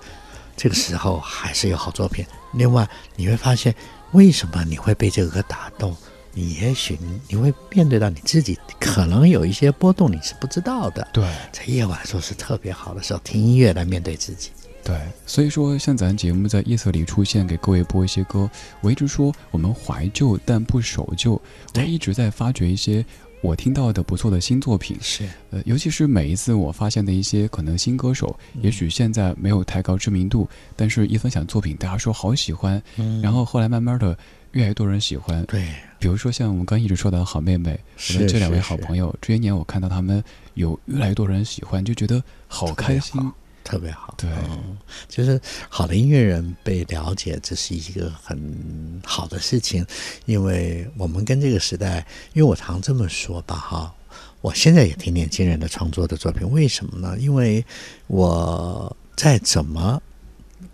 [0.55, 2.25] 这个时候还是有好作品。
[2.53, 3.75] 另外，你会发现
[4.11, 5.95] 为什么你会被这个歌打动？
[6.35, 11.07] 你也许你你会面对到你自己可能有一些波动，你是不知道的。
[11.13, 11.23] 对。
[11.51, 14.49] 在夜晚的时候是特别好的时候，听音乐来面对自己。
[14.83, 18.49] 对，所以说像咱节目在夜色里出现，给各位播一些歌，
[18.81, 21.41] 我一直说我们怀旧但不守旧，
[21.75, 23.05] 我一直在发掘一些
[23.41, 24.97] 我听到的不错的新作品。
[25.01, 33.21] 是，呃，尤其是每一次我发现的一些可能新歌手，也许现在没有太高知名度，但是一分享作品，大家说好喜欢，嗯。
[33.21, 34.17] 然后后来慢慢的
[34.51, 35.45] 越来越多人喜欢。
[35.45, 35.65] 对，
[35.97, 37.79] 比如说像我们刚一直说到的好妹妹，
[38.13, 40.21] 我们这两位好朋友，这些年我看到他们
[40.55, 43.31] 有越来越多人喜欢，就觉得好开心。
[43.63, 44.13] 好特别好。
[44.17, 49.85] 对嗯，就是好的音乐人被了解，这是一个很好的事情，
[50.25, 53.95] 因为我们跟这个时代，因为我常这么说吧，哈。
[54.41, 57.17] 我现在也听年轻人的创作的作品，为什么呢？
[57.17, 57.65] 因为
[58.07, 60.01] 我再怎么，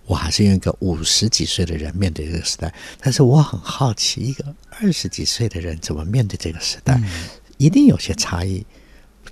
[0.05, 6.99] 我还是用一个五十几岁的人面对这个时代，但是我很好奇，一个二十几岁的人怎么面对这个时代，
[7.57, 8.65] 一定有些差异，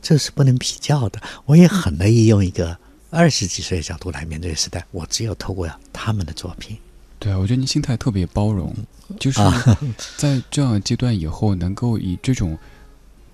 [0.04, 1.20] 这是不能比较的。
[1.46, 2.78] 我也很乐意用一个
[3.10, 6.78] 二十几岁的角度来面对时代，我只有透过他们的作品，
[7.20, 8.74] 对啊，我觉得您心态特别包容，
[9.20, 9.78] 就是啊。
[10.18, 12.58] 在这样的阶段以后，能够以这种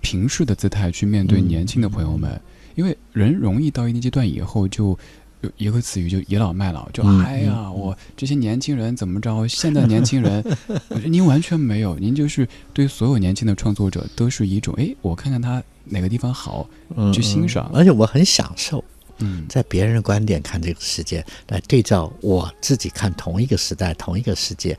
[0.01, 2.39] 平视的姿态去面对嗯年轻的朋友们，
[2.75, 4.97] 因为人容易到一定阶段以后就。
[5.43, 9.45] 有一个词语就倚老卖老，就嗯哎呀，我这些年轻人怎么着？
[9.45, 10.41] 现在年轻人，
[11.12, 17.69] 您完全没有，您就是对所有年轻的创作者都是一种哎，我看看他哪个地方好，嗯去欣赏。
[17.73, 18.81] 而且我很享受
[19.19, 24.78] 嗯，在别人的观点看这个世界，来对照我自己看同一个时代、同一个世界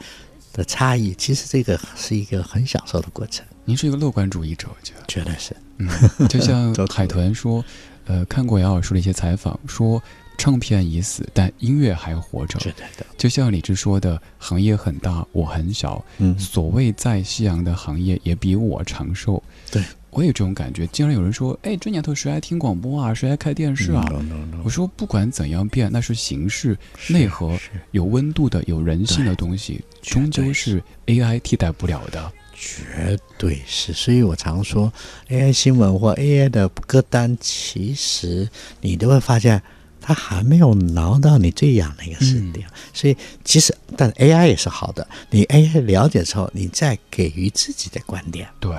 [0.53, 1.15] 的差异。
[1.15, 5.05] 其实这个是一个很享受的过程，您是一个乐观主义者，我觉得。
[5.07, 5.57] 绝对是。
[5.79, 5.89] 嗯，
[6.29, 7.65] 就像海豚说，
[8.07, 10.03] 呃，看过姚老师的一些采访，说
[10.37, 12.59] 唱片已死，但音乐还活着。
[12.59, 16.05] 绝对的，就像李志说的，行业很大，我很小。
[16.19, 19.43] 嗯所谓在夕阳的行业，也比我长寿。
[19.71, 19.83] 对
[20.15, 20.87] 我也有这种感觉。
[20.87, 23.13] 经常有人说，哎，这年头谁还听广播啊？
[23.13, 27.59] 谁还开电视啊？no, no, no 我说，不管怎样变，那是形式，内核
[27.91, 32.33] 有温度的、有人性的东西，终究是 AI 替代不了的。
[32.57, 34.91] 绝对是，所以我常说
[35.29, 38.49] ，AI 新闻或 AI 的歌单，其实
[38.81, 39.61] 你都会发现，
[40.01, 42.67] 它还没有挠到你最痒的一个时点。
[42.93, 48.71] 所以，其实，但 AI 也是好的，你 AI 了解之后，你再给予自己的观点，对，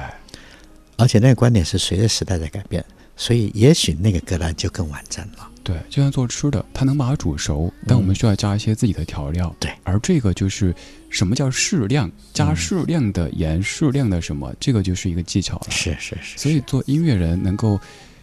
[0.97, 2.83] 而且那个观点是随着时代在改变，
[3.15, 5.49] 所以也许那个歌单就更完整了。
[5.63, 9.53] 对，就像做吃的，它能把它煮熟，但我们需要加一些自己的调料。
[9.59, 10.73] 对而这个就是
[11.09, 15.67] 什么叫适量，加适量的盐，适量的什么，这个就是一个技巧了。
[15.71, 17.79] 是是是，所以做音乐人能够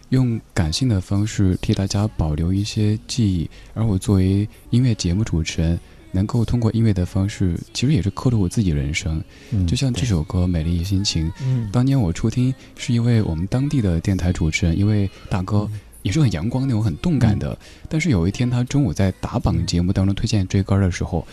[0.09, 5.77] 用感性的方式替大家保留一些记忆，而我作为音乐节目主持人，
[6.13, 9.21] 能够通过音乐的方式，其实也是刻录我自己人生。
[9.51, 15.67] 嗯就像这首歌《美丽心情》，嗯当年我初听是因为我们当地的电台主持人，一位大哥，
[16.03, 17.57] 也是很阳光那种、很动感的。
[17.89, 21.27] 但是有一天，他中午在打榜节目当中推荐这歌的时候，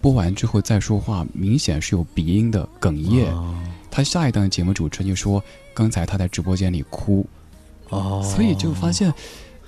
[0.00, 3.32] 播完之后再说话，明显是有鼻音的哽咽。
[3.32, 3.58] 哦
[3.90, 5.42] 他下一档节目主持人就说，
[5.74, 7.26] 刚才他在直播间里哭，
[7.88, 9.12] 哦，所以就发现。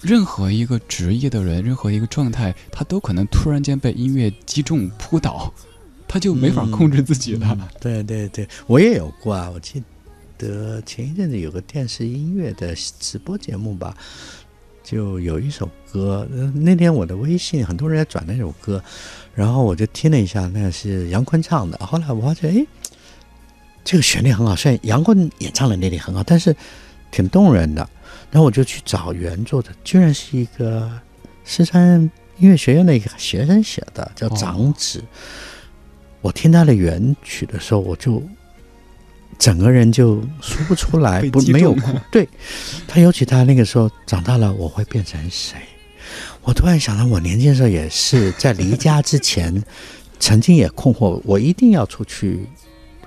[0.02, 5.52] 任何一个职业的人，任何一个状态，他都可能突然间被音乐击中扑倒，
[6.08, 7.56] 他就没法控制自己了。
[7.80, 9.80] 对对对，我也有过啊，我记
[10.36, 13.96] 得前一阵子有个电视音乐的直播节目吧，
[14.82, 18.82] 就有一首歌，那天我的微信很多人在转那首歌，
[19.36, 21.78] 然后我就听了一下，那是杨坤唱的。
[21.78, 22.66] 后来我发现，哎，
[23.84, 26.54] 这个旋律很好，虽然杨坤演唱的那里很好，但是
[27.12, 27.88] 挺动人的。
[28.32, 30.90] 然后我就去找原作者，居然是一个
[31.44, 32.00] 四川
[32.38, 35.04] 音乐学院的一个学生写的，叫哦长子。
[36.22, 38.22] 我听他的原曲的时候，我就
[39.38, 41.92] 整个人就说不出来不没有哭。
[42.10, 42.26] 对
[42.88, 45.58] 他，尤其他那个时候长大了，我会变成谁？
[46.42, 49.62] 我突然想到，我年轻的时候也是在离家之前，
[50.18, 52.46] 曾经也困惑，我一定要出去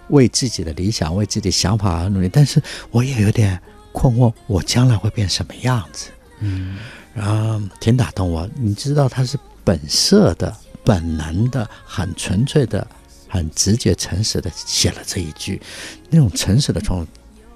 [0.09, 3.59] 为自己的理想、为自己的想法而努力，但是我也有点
[3.95, 6.09] 困惑，我将来会变什么样子？
[6.41, 6.77] 嗯，
[7.13, 8.47] 然后挺打动我。
[8.55, 12.85] 你知道他是本色的本能的、很纯粹的、
[13.29, 15.61] 很直接、诚实的写了这一句，
[16.09, 17.07] 那种诚实的冲动，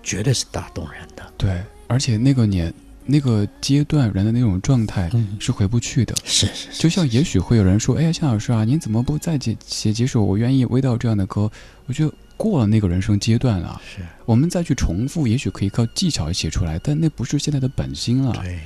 [0.02, 1.24] 绝对是打动人的。
[1.38, 2.74] 对，而且那个年、
[3.10, 6.16] 那个阶段人的那种状态嗯是回不去的。
[6.24, 11.52] 是是是，就像也许会有人说：“哎呀，夏老师啊，您怎么不再写写几首我愿意味道这样的歌？”
[11.88, 18.32] 我觉得过了那个人生阶段了，是我们再去重复，也许可以靠技巧写出来，但那不是现在的本心了。
[18.34, 18.60] 对，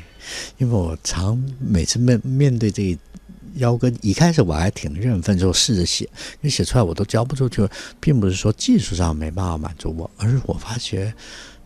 [0.57, 2.97] 因为我常每次面面对这
[3.55, 7.65] 幺哥，一开始我还挺认份，就试着写，因为写出来我都交不出去，
[8.01, 11.13] 并不是说技术上没办法满足我，而是我发觉，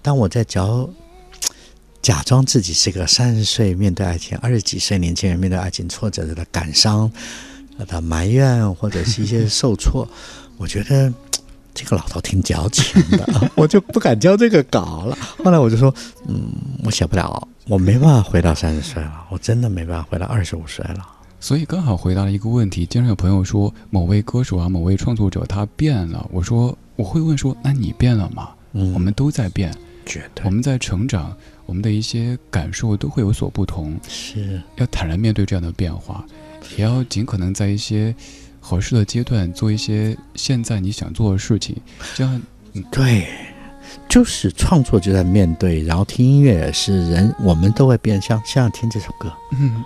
[0.02, 0.88] 当我在教。
[2.02, 7.12] 假装自己是个三十岁面对爱情，二十几岁年轻人面对爱情挫折的感伤、
[7.78, 10.08] 呃的埋怨或者是一些受挫，
[10.58, 11.12] 我觉得
[11.74, 15.18] 这个老头挺矫情的， 我就不敢交这个稿了。
[15.44, 15.94] 后来我就说，
[16.28, 16.52] 嗯，
[16.84, 21.06] 我写不了，我没办法回到三十岁了，我真的没办法回到二十五岁了。
[21.40, 22.84] 所以刚好回答了一个问题。
[22.88, 28.50] 经常有朋友说某位歌手啊、某位创作者他变了，我说我会问说，那你变了吗？
[28.74, 29.72] 嗯，我们都在变，
[30.04, 31.38] 绝对我们在成长，
[31.68, 33.96] 我们的一些感受都会有所不同。
[34.08, 36.26] 是要坦然面对这样的变化，
[36.76, 38.16] 也要尽可能在一些
[38.60, 41.76] 合适的阶段做一些现在你想做的事情。
[42.16, 42.42] 这样，
[42.92, 43.28] 对，
[44.10, 48.20] 就是创作就在面对，然后听音乐也是人，我们都会变。
[48.22, 49.84] 像像听这首歌，嗯，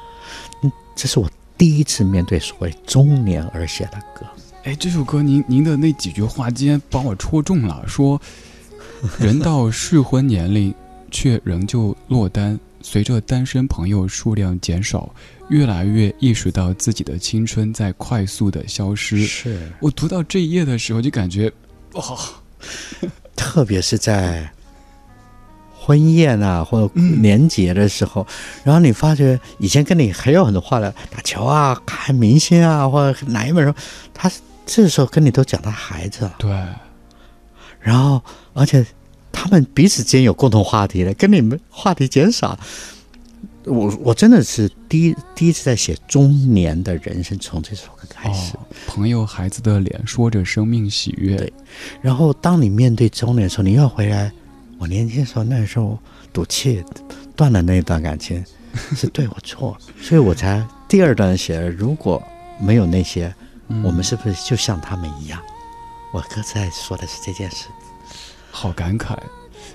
[0.96, 4.26] 这是我第一次面对所谓中年而写的歌。
[4.64, 8.22] 哎，这首歌您您的那几句话今天把我戳中了，说
[9.18, 10.72] 人到适婚年龄
[11.12, 15.14] 却仍旧落单，随着单身朋友数量减少，
[15.50, 19.26] 越来越意识到自己的青春在快速的消失。
[19.26, 21.52] 是，我读到这一页的时候就感觉，
[21.94, 22.04] 哇，
[23.36, 24.50] 特别是在
[25.78, 28.26] 婚宴啊或者嗯年节的时候，
[28.64, 33.74] 然后你发觉以前跟你还有很多话的，打球啊、看明星啊，或者哪一本书，
[34.14, 34.32] 他
[34.66, 36.52] 这时候跟你都讲他孩子了，对，
[37.80, 38.22] 然后
[38.54, 38.86] 而且
[39.32, 42.60] 他们彼此间有共同话题了，跟你们话题减少。
[43.66, 48.58] 我我真的是第一第一次在写中年的人生，从这首歌开始。
[48.58, 51.54] 哦，朋友孩子的脸说着生命喜悦，对
[52.02, 54.32] 然后当你面对中年的时候，你又回来，
[54.80, 55.98] 我年轻的时候那时候
[56.34, 56.84] 赌气
[57.36, 58.44] 断了那段感情，
[58.96, 62.22] 是对我错，所以我才第二段写了，如果
[62.60, 63.32] 没有那些，
[63.68, 65.40] 嗯我们是不是就像他们一样？
[66.12, 67.68] 我歌词在说的是这件事
[68.52, 69.14] 好感慨。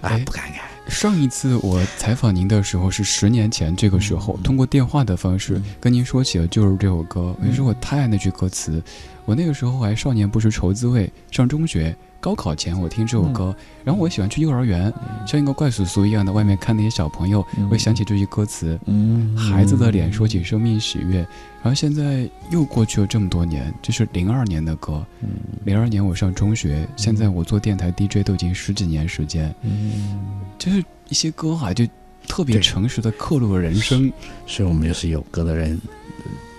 [0.03, 0.63] 啊哎，不敢改。
[0.89, 7.35] 上一次我采访您的时候是十年前，这个时候通过电话的方式跟您说起的就是这首歌。
[7.41, 8.83] 我就说我太爱那句歌词，
[9.25, 11.97] 我那个时候还少年不识愁滋味，上中学
[12.27, 13.55] 高考前我听这首歌，
[13.85, 14.93] 然后我喜欢去幼儿园，
[15.25, 18.77] 像一个怪叔叔一样的外面看那些小朋友，会想起这句歌词。
[18.87, 19.37] 嗯。
[19.37, 21.19] 孩子的脸说起生命喜悦，
[21.63, 25.07] 然后现在又过去了这么多年，这是零二年的歌。
[25.65, 30.19] 零二年我上中学，现在我做电台 DJ 都已经十几年时间，嗯，
[30.59, 31.87] 就是一些歌哈、就
[32.27, 34.13] 特别诚实的刻录了人生。
[34.49, 35.81] 所以我们就是有歌的人，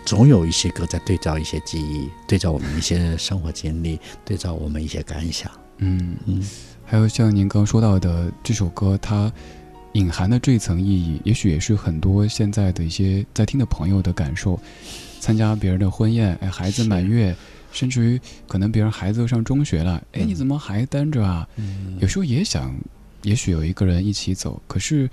[0.07, 5.51] 总有一些歌在对照一些记忆，对照我们一些生活经历，对照我们一些感想。
[5.79, 6.41] 嗯，嗯，
[6.85, 9.29] 还有像您刚说到的这首歌，它
[9.91, 14.57] 隐含的这一层意义，也许也是很多现在的一些在听的朋友的感受。
[15.19, 17.35] 参加别人的婚宴，哎，孩子满月，
[17.73, 21.45] 甚至于可能别人孩子都上中学了，哎，你怎么还单着啊？
[21.99, 22.73] 有时候也想，
[23.23, 25.09] 也许有一个人一起走，可是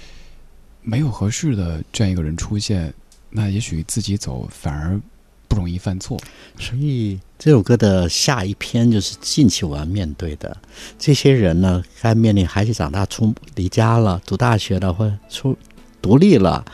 [0.82, 2.94] 没有合适的这样一个人出现，
[3.36, 5.00] 那也许自己走反而
[5.48, 6.16] 不容易犯错。
[6.56, 10.56] 所以这首歌的下一篇就是近期我要面对的
[10.96, 15.56] 这些人呢，该面临孩子长大出离家了，读大学了，或者出
[16.00, 16.64] 独立了，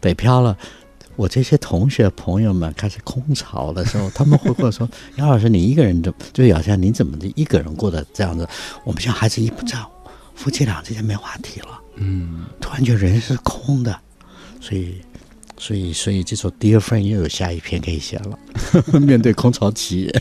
[0.00, 0.56] 北漂了。
[1.16, 8.46] 我这些同学朋友们开始空巢的时候，他们会跟我说：“杨老师，你一个人的，就好像你怎么一个人过的这样子？
[8.84, 9.78] 我们像孩子一不在，
[10.34, 13.98] 夫妻俩之间没话题了。”嗯，突然觉得人是空的，
[14.60, 14.96] 所以，
[15.58, 18.38] 所以，所以这首《Dear Friend》又有下一篇可以写了。
[19.00, 20.12] 面对空巢期，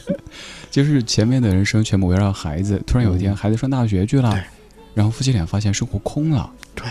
[0.71, 4.41] 就是前面的人生全部围绕孩子，突然有一天孩子上大学去了对，
[4.93, 6.51] 然后夫妻俩发现生活空了。
[6.73, 6.86] 对，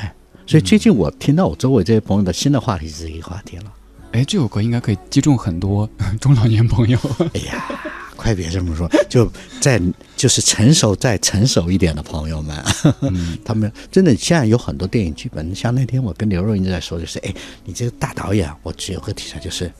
[0.46, 3.72] 所以最近我听到我周围这些朋友的新的话题是一个话题了。
[4.12, 5.88] 哎，这首歌应该可以击中很多
[6.20, 6.98] 中老年朋友。
[7.34, 7.66] 哎呀，
[8.14, 9.30] 快别这么说，就
[9.60, 9.80] 在
[10.24, 12.64] 就是成熟再成熟一点的朋友们，
[13.02, 13.36] 嗯。
[13.44, 19.70] 他们真的现在有很多电影剧本，像那天我跟刘若英在说，就是哎，你这个大导演，我只有个题材，就是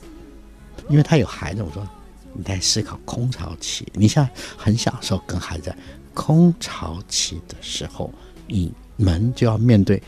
[0.87, 1.83] 因为他有孩子，我说
[2.31, 5.77] 你在思考空巢期，你现在很享受跟孩子在
[6.13, 8.13] 空巢期的时候，
[8.45, 9.99] 你们就要面对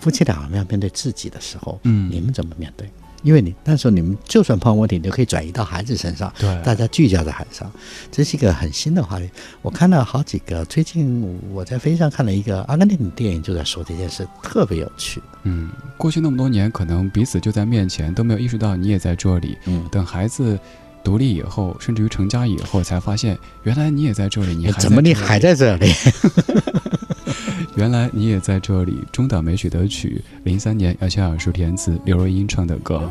[0.00, 2.10] 夫妻俩要面对自己的时候，嗯。
[2.10, 2.90] 你们怎么面对？
[3.22, 7.70] 因为你那时候你们就算碰问题，你就可以转移到孩子身上，对大家聚焦在孩子上，
[8.12, 9.28] 这是一个很新的话题。
[9.62, 15.20] 我看到好几个，最近我在飞机上看了一个阿根廷的电影，就在说这件事，特别有趣。
[15.42, 19.56] 嗯，过去那么多年，可能彼此就在面前，都没有意识到你也在这里。
[19.66, 20.58] 嗯，等孩子
[21.02, 25.92] 独立以后，甚至于成家以后，才发现原来你也在这里，你还怎么你还在这里？
[27.76, 29.04] 原来你也在这里。
[29.12, 33.10] 中岛美雪的曲，零三年姚谦老师填词，刘若英唱的歌。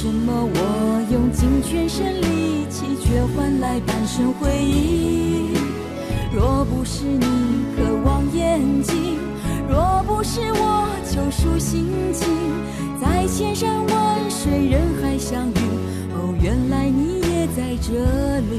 [0.00, 5.52] 为什么我用尽全身力气，却换来半生回忆？
[6.32, 7.26] 若不是你
[7.76, 9.18] 渴望眼睛，
[9.68, 11.84] 若不是我救赎心
[12.14, 12.26] 情，
[12.98, 15.58] 在千山万水人海相遇，
[16.14, 18.58] 哦，原来你也在这里。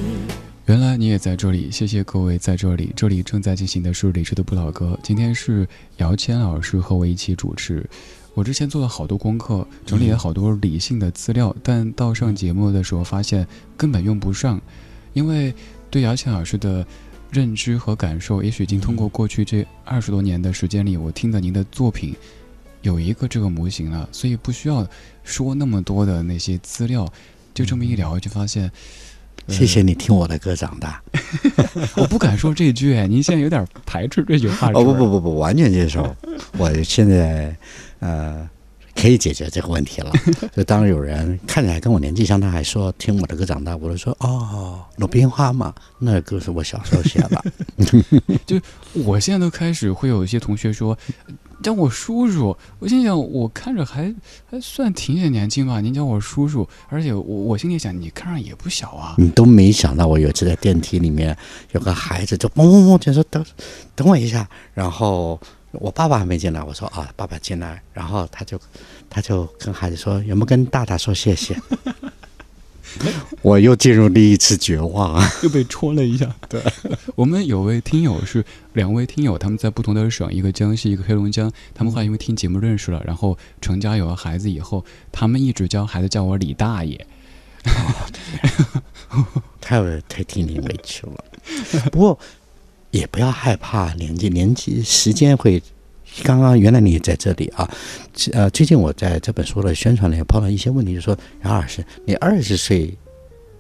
[0.68, 2.94] 原来你也在这里，谢谢各位在这里。
[2.96, 5.68] 这里正在进行的是李智的不老歌，今天是
[5.98, 7.84] 姚谦老师和我一起主持。
[8.34, 14.60] 我之前做了好多功课，整理了好多理性的资料，但到上节目的时候发现根本用不上，
[15.14, 15.54] 因为
[15.90, 16.86] 对姚谦老师的
[17.30, 22.16] 认知和感受，也许已经通过过去这二十多年的时间里，我听的您的作品
[22.82, 24.88] 有一个这个模型了，所以不需要
[25.24, 27.12] 说那么多的那些资料。
[27.54, 28.72] 就这么一聊，就发现。
[29.48, 31.02] 谢谢你听我的歌长大。
[31.98, 34.70] 我不敢说这句，哎，您现在有点排斥这句话。
[34.70, 36.16] 哦不不不不，完全接受。
[36.58, 37.56] 我现在
[38.00, 38.50] 呃
[38.96, 40.12] 可以解决这个问题了。
[40.56, 47.44] 就当有人看起来跟我年纪相当，还说听我的歌长大，我就说哦，鲁冰花嘛，那歌是我小时候写的。
[48.46, 48.60] 就
[48.94, 50.98] 我现在都开始会有一些同学说。
[51.62, 54.14] 叫我叔叔，我心想，我看着还
[54.49, 55.80] 还算挺些年轻吧。
[55.80, 59.16] 您叫我叔叔，而且我我心里想，你看上也不小啊。
[59.18, 61.38] 你都没想到，我有一次在电梯里面
[61.72, 63.45] 有个孩子就嗡嗡嗡，就说等
[63.95, 64.49] 等我一下。
[64.74, 65.39] 然后
[65.72, 67.82] 我爸爸还没进来，我说啊，爸爸进来。
[67.93, 68.59] 然后他就
[69.09, 71.55] 他就跟孩子说，有没有跟大大说谢谢？
[73.42, 75.32] 我又进入第一次绝望啊！
[75.44, 76.36] 又被戳了一下。
[76.50, 76.62] 对，
[77.16, 81.52] 我们有位听友是两位听友，他们在不同的省，一个江西，一个黑龙江。
[81.74, 87.08] 他们后来因为听节目认识了，然后成家有了孩子以后，他们一直教孩子叫我李大爷。
[89.60, 89.80] 太
[90.10, 91.24] 太替你委屈了。
[91.92, 92.20] 不过
[92.92, 95.62] 也不要害怕年纪，年纪时间会。
[96.24, 97.70] 刚刚原来你也在这里啊，
[98.34, 102.93] 呃，最近我在这本书的宣传里碰到一些问题，就说杨老师，你二十岁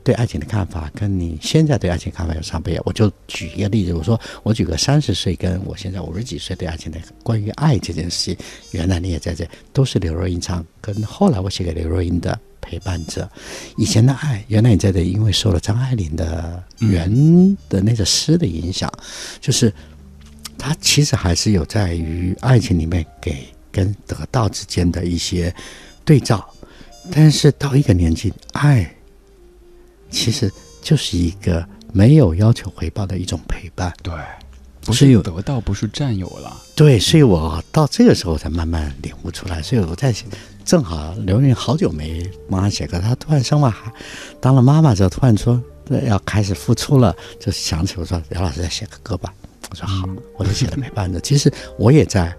[0.03, 2.79] 对爱情的看法跟你现在对爱情看法有差别。
[2.83, 8.35] 我就举一个例子，我说我举个三十岁跟我现在五十几岁对爱情的关于爱这件事，
[8.71, 13.29] 原来你也在这，都是刘若英唱，跟后来我写给刘若英的陪伴者，
[13.77, 18.91] 以前的爱，原来你在这，因为受了张爱玲的原的那个诗的影响，
[19.39, 19.73] 就是。
[20.61, 25.53] 它其实还是有在于爱情里面给跟得到之间的一些
[26.05, 26.47] 对照，
[27.11, 28.95] 但是到一个年纪，爱
[30.11, 33.91] 其实就是一个没有要求回报的一种陪伴。
[34.03, 34.13] 对，
[34.81, 36.55] 不是有得到，不是占有了。
[36.75, 39.63] 对，所以我到这个时候才慢慢领悟出来。
[39.63, 40.13] 所以我在
[40.63, 43.91] 正好刘云好久没帮他写歌，他突然生了孩，
[44.39, 45.59] 当了妈妈之后，突然说
[46.05, 49.33] 要开始付出了，就想起我说姚老师再写个歌吧。
[49.71, 50.07] 我说好，
[50.37, 51.17] 我就写了陪伴着。
[51.21, 52.35] 其实我也在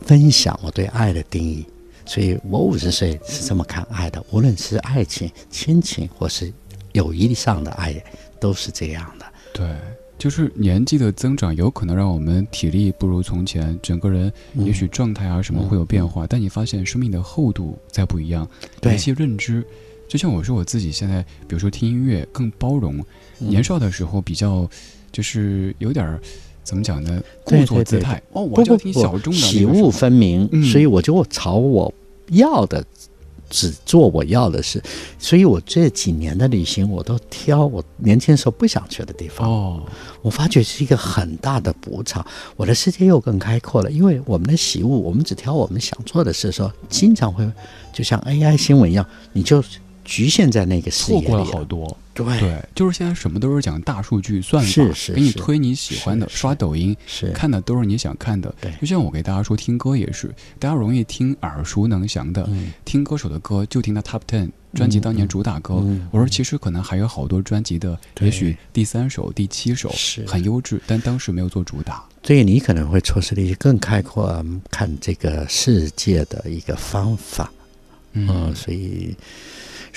[0.00, 1.64] 分享我对爱的定义，
[2.04, 4.22] 所以我五十岁是这么看爱的。
[4.32, 6.52] 无论是爱情、亲情，或是
[6.92, 7.94] 友谊上的爱，
[8.40, 9.24] 都是这样的。
[9.54, 9.76] 对，
[10.18, 16.26] 就是年纪的增长，有可能让我们体力不如从前，整个人也许状态啊什么会有变化。
[16.26, 18.48] 但你发现生命的厚度在不一样，
[18.80, 19.64] 对一些认知，
[20.08, 23.00] 就像我说我自己现在，比如说听音乐更包容，
[23.38, 24.68] 年少的时候比较
[25.12, 26.20] 就是有点儿。
[26.66, 27.22] 怎么讲呢？
[27.44, 31.94] 故作姿态哦，我就挺小众的，喜恶分明，所以我就朝我
[32.30, 32.84] 要的
[33.48, 34.82] 只做我要的事，
[35.16, 39.48] 所以我这几年的旅行，我都挑我年轻时候不想去的地方。
[39.48, 39.82] 哦，
[40.22, 43.88] 我发觉是一个很大的补偿，我的世界又更开阔了。
[43.88, 47.48] 因为我们的喜恶，我们只挑我们想做的事的时候，经常会
[47.92, 49.62] 就像 AI 新闻一样，你就
[50.06, 51.96] 局限在那个视野里错过了好多。
[52.14, 52.24] 对。
[52.40, 56.40] 对，就是现在什么都是讲大数据算法，是是是给你推你喜欢的，是是。
[56.40, 57.30] 刷抖音是。
[57.32, 58.54] 看的都是你想看的。
[58.58, 58.72] 对。
[58.80, 62.72] 就像我给大家说，听歌也是，大家容易听耳熟能详的，嗯。
[62.86, 65.74] 听歌手的歌就听他 Top Ten 专辑当年主打歌。
[65.82, 68.28] 嗯我说其实可能还有好多专辑的，对。
[68.28, 69.94] 也许第三首、第七首
[70.26, 72.02] 很优质，但当时没有做主打。
[72.22, 77.52] 所以你可能会错失了一些更开阔嗯看这个世界的一个方法。
[78.18, 79.14] 嗯，所以，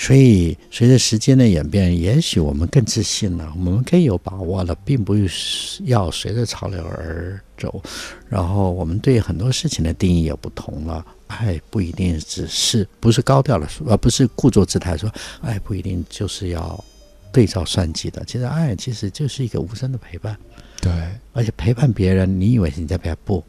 [0.00, 7.82] 所以随着时间的演变，也许我们更自信了，我们更有把握了，并不是要随着潮流而走。
[8.26, 11.04] 然后，我们对很多事情的定义也不同了。
[11.26, 16.82] 爱不一定只是不是高调的说，而不是故作姿态说，爱不一定就是要
[17.30, 18.24] 对照算计的。
[18.24, 20.34] 其实，爱其实就是一个无声的陪伴。
[20.80, 20.90] 对，
[21.34, 23.44] 而且陪伴别人，你以为你在陪伴不？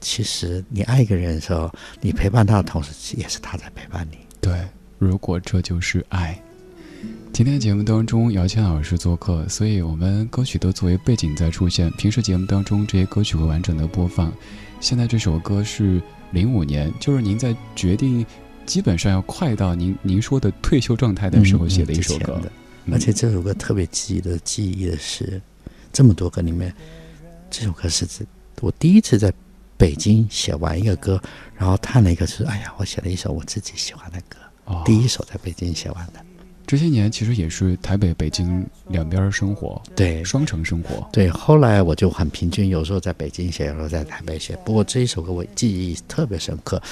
[0.00, 1.68] 其实你爱一个人的时候，
[2.00, 4.18] 你陪伴他的同时，也是他在陪伴你。
[4.40, 4.56] 对，
[4.98, 6.40] 如果这就是爱。
[7.32, 11.90] 今天节目当中，姚谦老师做客，所以我们歌曲都作为背景在出现。
[11.92, 14.32] 平时节目当中，这些歌曲会完整的播放。
[14.80, 18.24] 现在这首歌是零五年，就是您在决定
[18.64, 22.40] 基本上要快到您您说的退休状态的时候写的一首歌。
[22.90, 25.40] 而且这首歌特别记得记忆的是，
[25.92, 26.74] 这么多歌里面，
[27.50, 28.06] 这首歌是
[28.60, 29.30] 我第一次在
[29.76, 31.20] 北京写完一个歌，
[31.54, 36.20] 然后叹了一个是，哎呀，我写了一首我自己喜欢的歌，哦第一首在北京写完的。
[36.66, 41.08] 这些年其实也是台北、北京两边生活，对，双城生活。
[41.12, 44.58] 对，后来我就很平均，有时候在北京写，有时候在台北写。
[44.64, 46.82] 不过这一首歌我记忆特别深刻。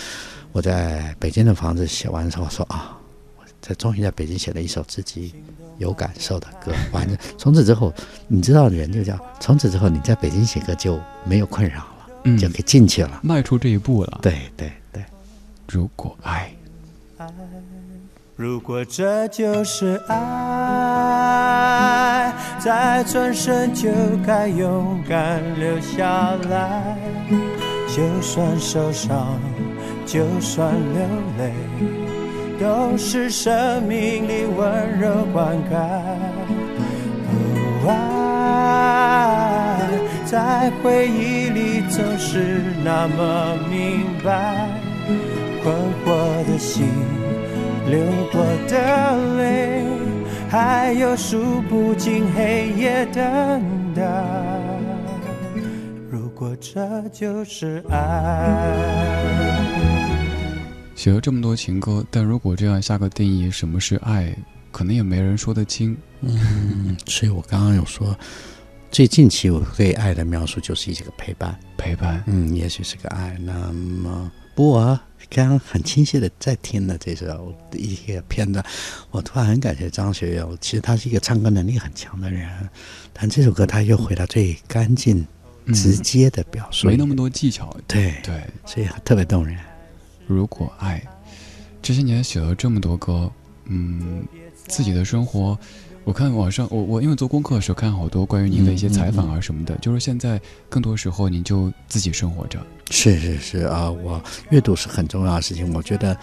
[0.53, 2.97] 我在北京的房子写完之后，我说啊，
[3.37, 5.35] 我在终于在北京写了一首自己
[5.79, 6.71] 有感受的歌。
[6.93, 7.93] 完了， 从此之后，
[8.29, 13.19] 你知道人就这样，从此之后你在北京写歌就没有困扰了，嗯就可以进去了。
[13.25, 14.21] 迈出这一步了。
[14.23, 15.03] 对对对，
[15.69, 16.55] 如果爱，
[17.17, 17.27] 爱
[18.35, 20.19] 如果这就是爱，
[22.59, 23.89] 再转身就
[24.27, 26.99] 该勇敢留下来。
[27.89, 29.39] 就算受伤，
[30.05, 31.07] 就算流
[31.39, 31.53] 泪，
[32.59, 35.77] 都是生命里温柔灌溉。
[37.87, 39.87] 哦，爱
[40.25, 44.69] 在回忆里总是那么明白，
[45.65, 46.87] 困惑的心。
[47.89, 47.99] 流
[48.31, 49.83] 过的泪，
[50.49, 53.63] 还有数不尽黑夜等
[53.95, 54.03] 待。
[56.11, 58.73] 如果这就是爱，
[60.95, 64.37] 写了这么多情歌，但如果这样下个定义，什么是爱，
[64.71, 65.97] 可能也没人说得清。
[66.21, 68.17] 嗯，所以我刚刚有说，
[68.91, 71.59] 最近期我对爱的描述就是一个陪伴。
[71.77, 73.37] 陪伴，嗯，也许是个爱。
[73.41, 75.01] 那么，不过我
[75.31, 78.65] 刚刚很清晰的在听了这首一些片段，
[79.11, 80.57] 我突然很感谢张学友。
[80.61, 82.49] 其实他是一个唱歌能力很强的人，
[83.13, 85.27] 但这首歌他又回到最干净、
[85.67, 87.75] 嗯直接的表述，没那么多技巧。
[87.87, 89.59] 对，对，所以特别动人。
[90.27, 91.03] 如果爱，
[91.81, 93.33] 这些年写了这么多歌，
[93.65, 94.27] 嗯，
[94.69, 95.59] 自己的生活，
[96.05, 100.39] 我看网上，我我因为做功课的时候看好多关于您的一些采访啊什么的，就是现在
[100.69, 102.59] 更多时候您就自己生活着，
[102.91, 105.73] 是是是啊，我阅读是很重要的事情。
[105.73, 106.15] 我觉得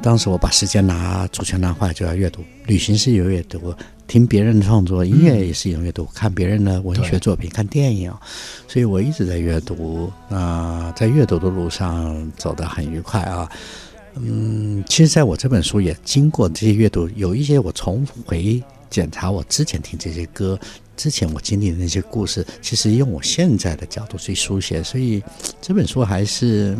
[0.00, 3.74] 当时我把时间拿主权拿回来就要阅读，旅行是有阅读，
[4.06, 8.14] 听别人的创作，音乐也是一种阅读，看别人的文学作品，看电影，
[8.68, 10.12] 所以我一直在阅读。
[10.28, 13.50] 那、在阅读的路上走得很愉快啊。
[14.14, 20.58] 嗯，其实在我这本书也经过这些阅读，有一些我重回检查我之前听这些歌。
[20.96, 25.22] 之前我经历的那些故事，其实用我现在的角度去书写，所以
[25.62, 26.76] 这本书还是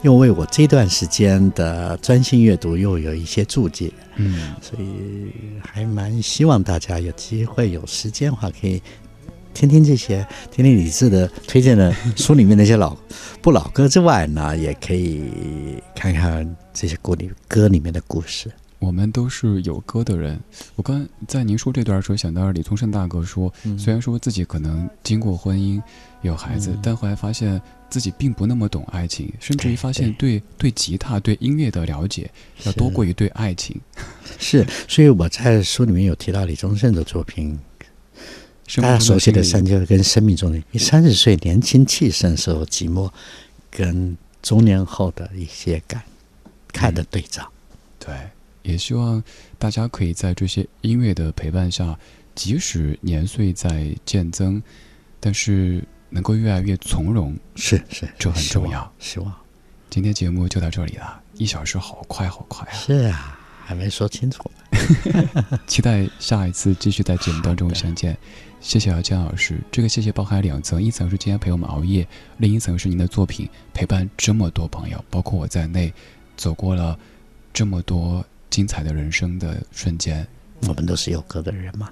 [0.00, 5.30] 又为我这段时间的专心阅读又有一些注解，嗯，所以
[5.62, 8.82] 还蛮希望大家有机会有时间的话，可以
[9.52, 12.96] 听听这些，听听李志的推荐的书里面那些老
[13.42, 15.24] 不老歌之外呢，也可以
[15.94, 18.50] 看看这些歌里歌里面的故事。
[18.82, 20.38] 我们都是有歌的人。
[20.74, 25.80] 我刚在您说这段的时候，想到李宗盛大哥说，虽然说自己可能经过婚姻
[26.22, 32.28] 有孩子，嗯但后来发现自己并不那么懂爱情，甚至于发现对对吉他、对音乐的了解
[32.64, 33.80] 要多过于对爱情。
[34.40, 37.56] 是，所以我在书里面有提到李宗盛的作品，
[38.66, 43.08] 生大家熟悉的三就跟生命中的你三十岁年轻气盛时候寂寞，
[43.70, 46.02] 跟中年后的一些感
[46.72, 47.48] 看的对照。
[48.04, 48.12] 对，
[48.62, 49.22] 也希望
[49.58, 51.98] 大家可以在这些音乐的陪伴下，
[52.34, 54.62] 即使年岁在渐增，
[55.20, 57.36] 但是能够越来越从容。
[57.54, 58.92] 是是，这很重要。
[58.98, 59.32] 希望
[59.90, 62.74] 今天节目就到这里了，一小时好快好快啊！
[62.74, 64.50] 是啊，还没说清楚。
[65.66, 68.16] 期待下一次继续在节目当中相见。
[68.60, 69.60] 谢谢啊，姜老师。
[69.70, 72.06] 这个谢谢包含两层，一层是今天陪我们熬夜，
[72.38, 75.92] 另一层是您的作品陪伴这么多朋友，包括我在内，
[76.36, 76.98] 走过了
[77.52, 80.28] 这么多精彩的人生的瞬间。
[80.68, 81.88] 我们都是有歌的人嘛。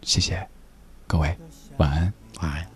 [0.00, 0.48] 谢谢
[1.06, 1.36] 各位，
[1.76, 2.66] 晚安，晚安。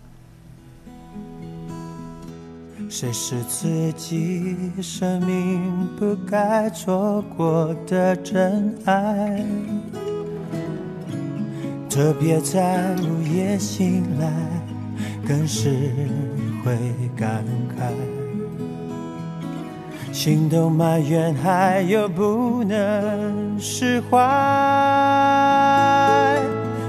[2.87, 9.43] 谁是自己生命不该错过的真爱？
[11.89, 14.31] 特别在午夜醒来，
[15.27, 15.89] 更是
[16.63, 16.77] 会
[17.17, 17.43] 感
[17.75, 18.16] 慨。
[20.17, 24.17] 心动埋怨，还有不能释怀，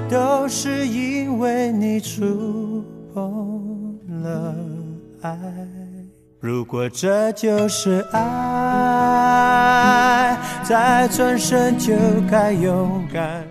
[0.08, 4.54] 都是因为你触碰了
[5.20, 5.38] 爱。
[6.40, 8.24] 如果这就是爱，
[10.62, 11.94] 再转身就
[12.30, 13.46] 该勇敢。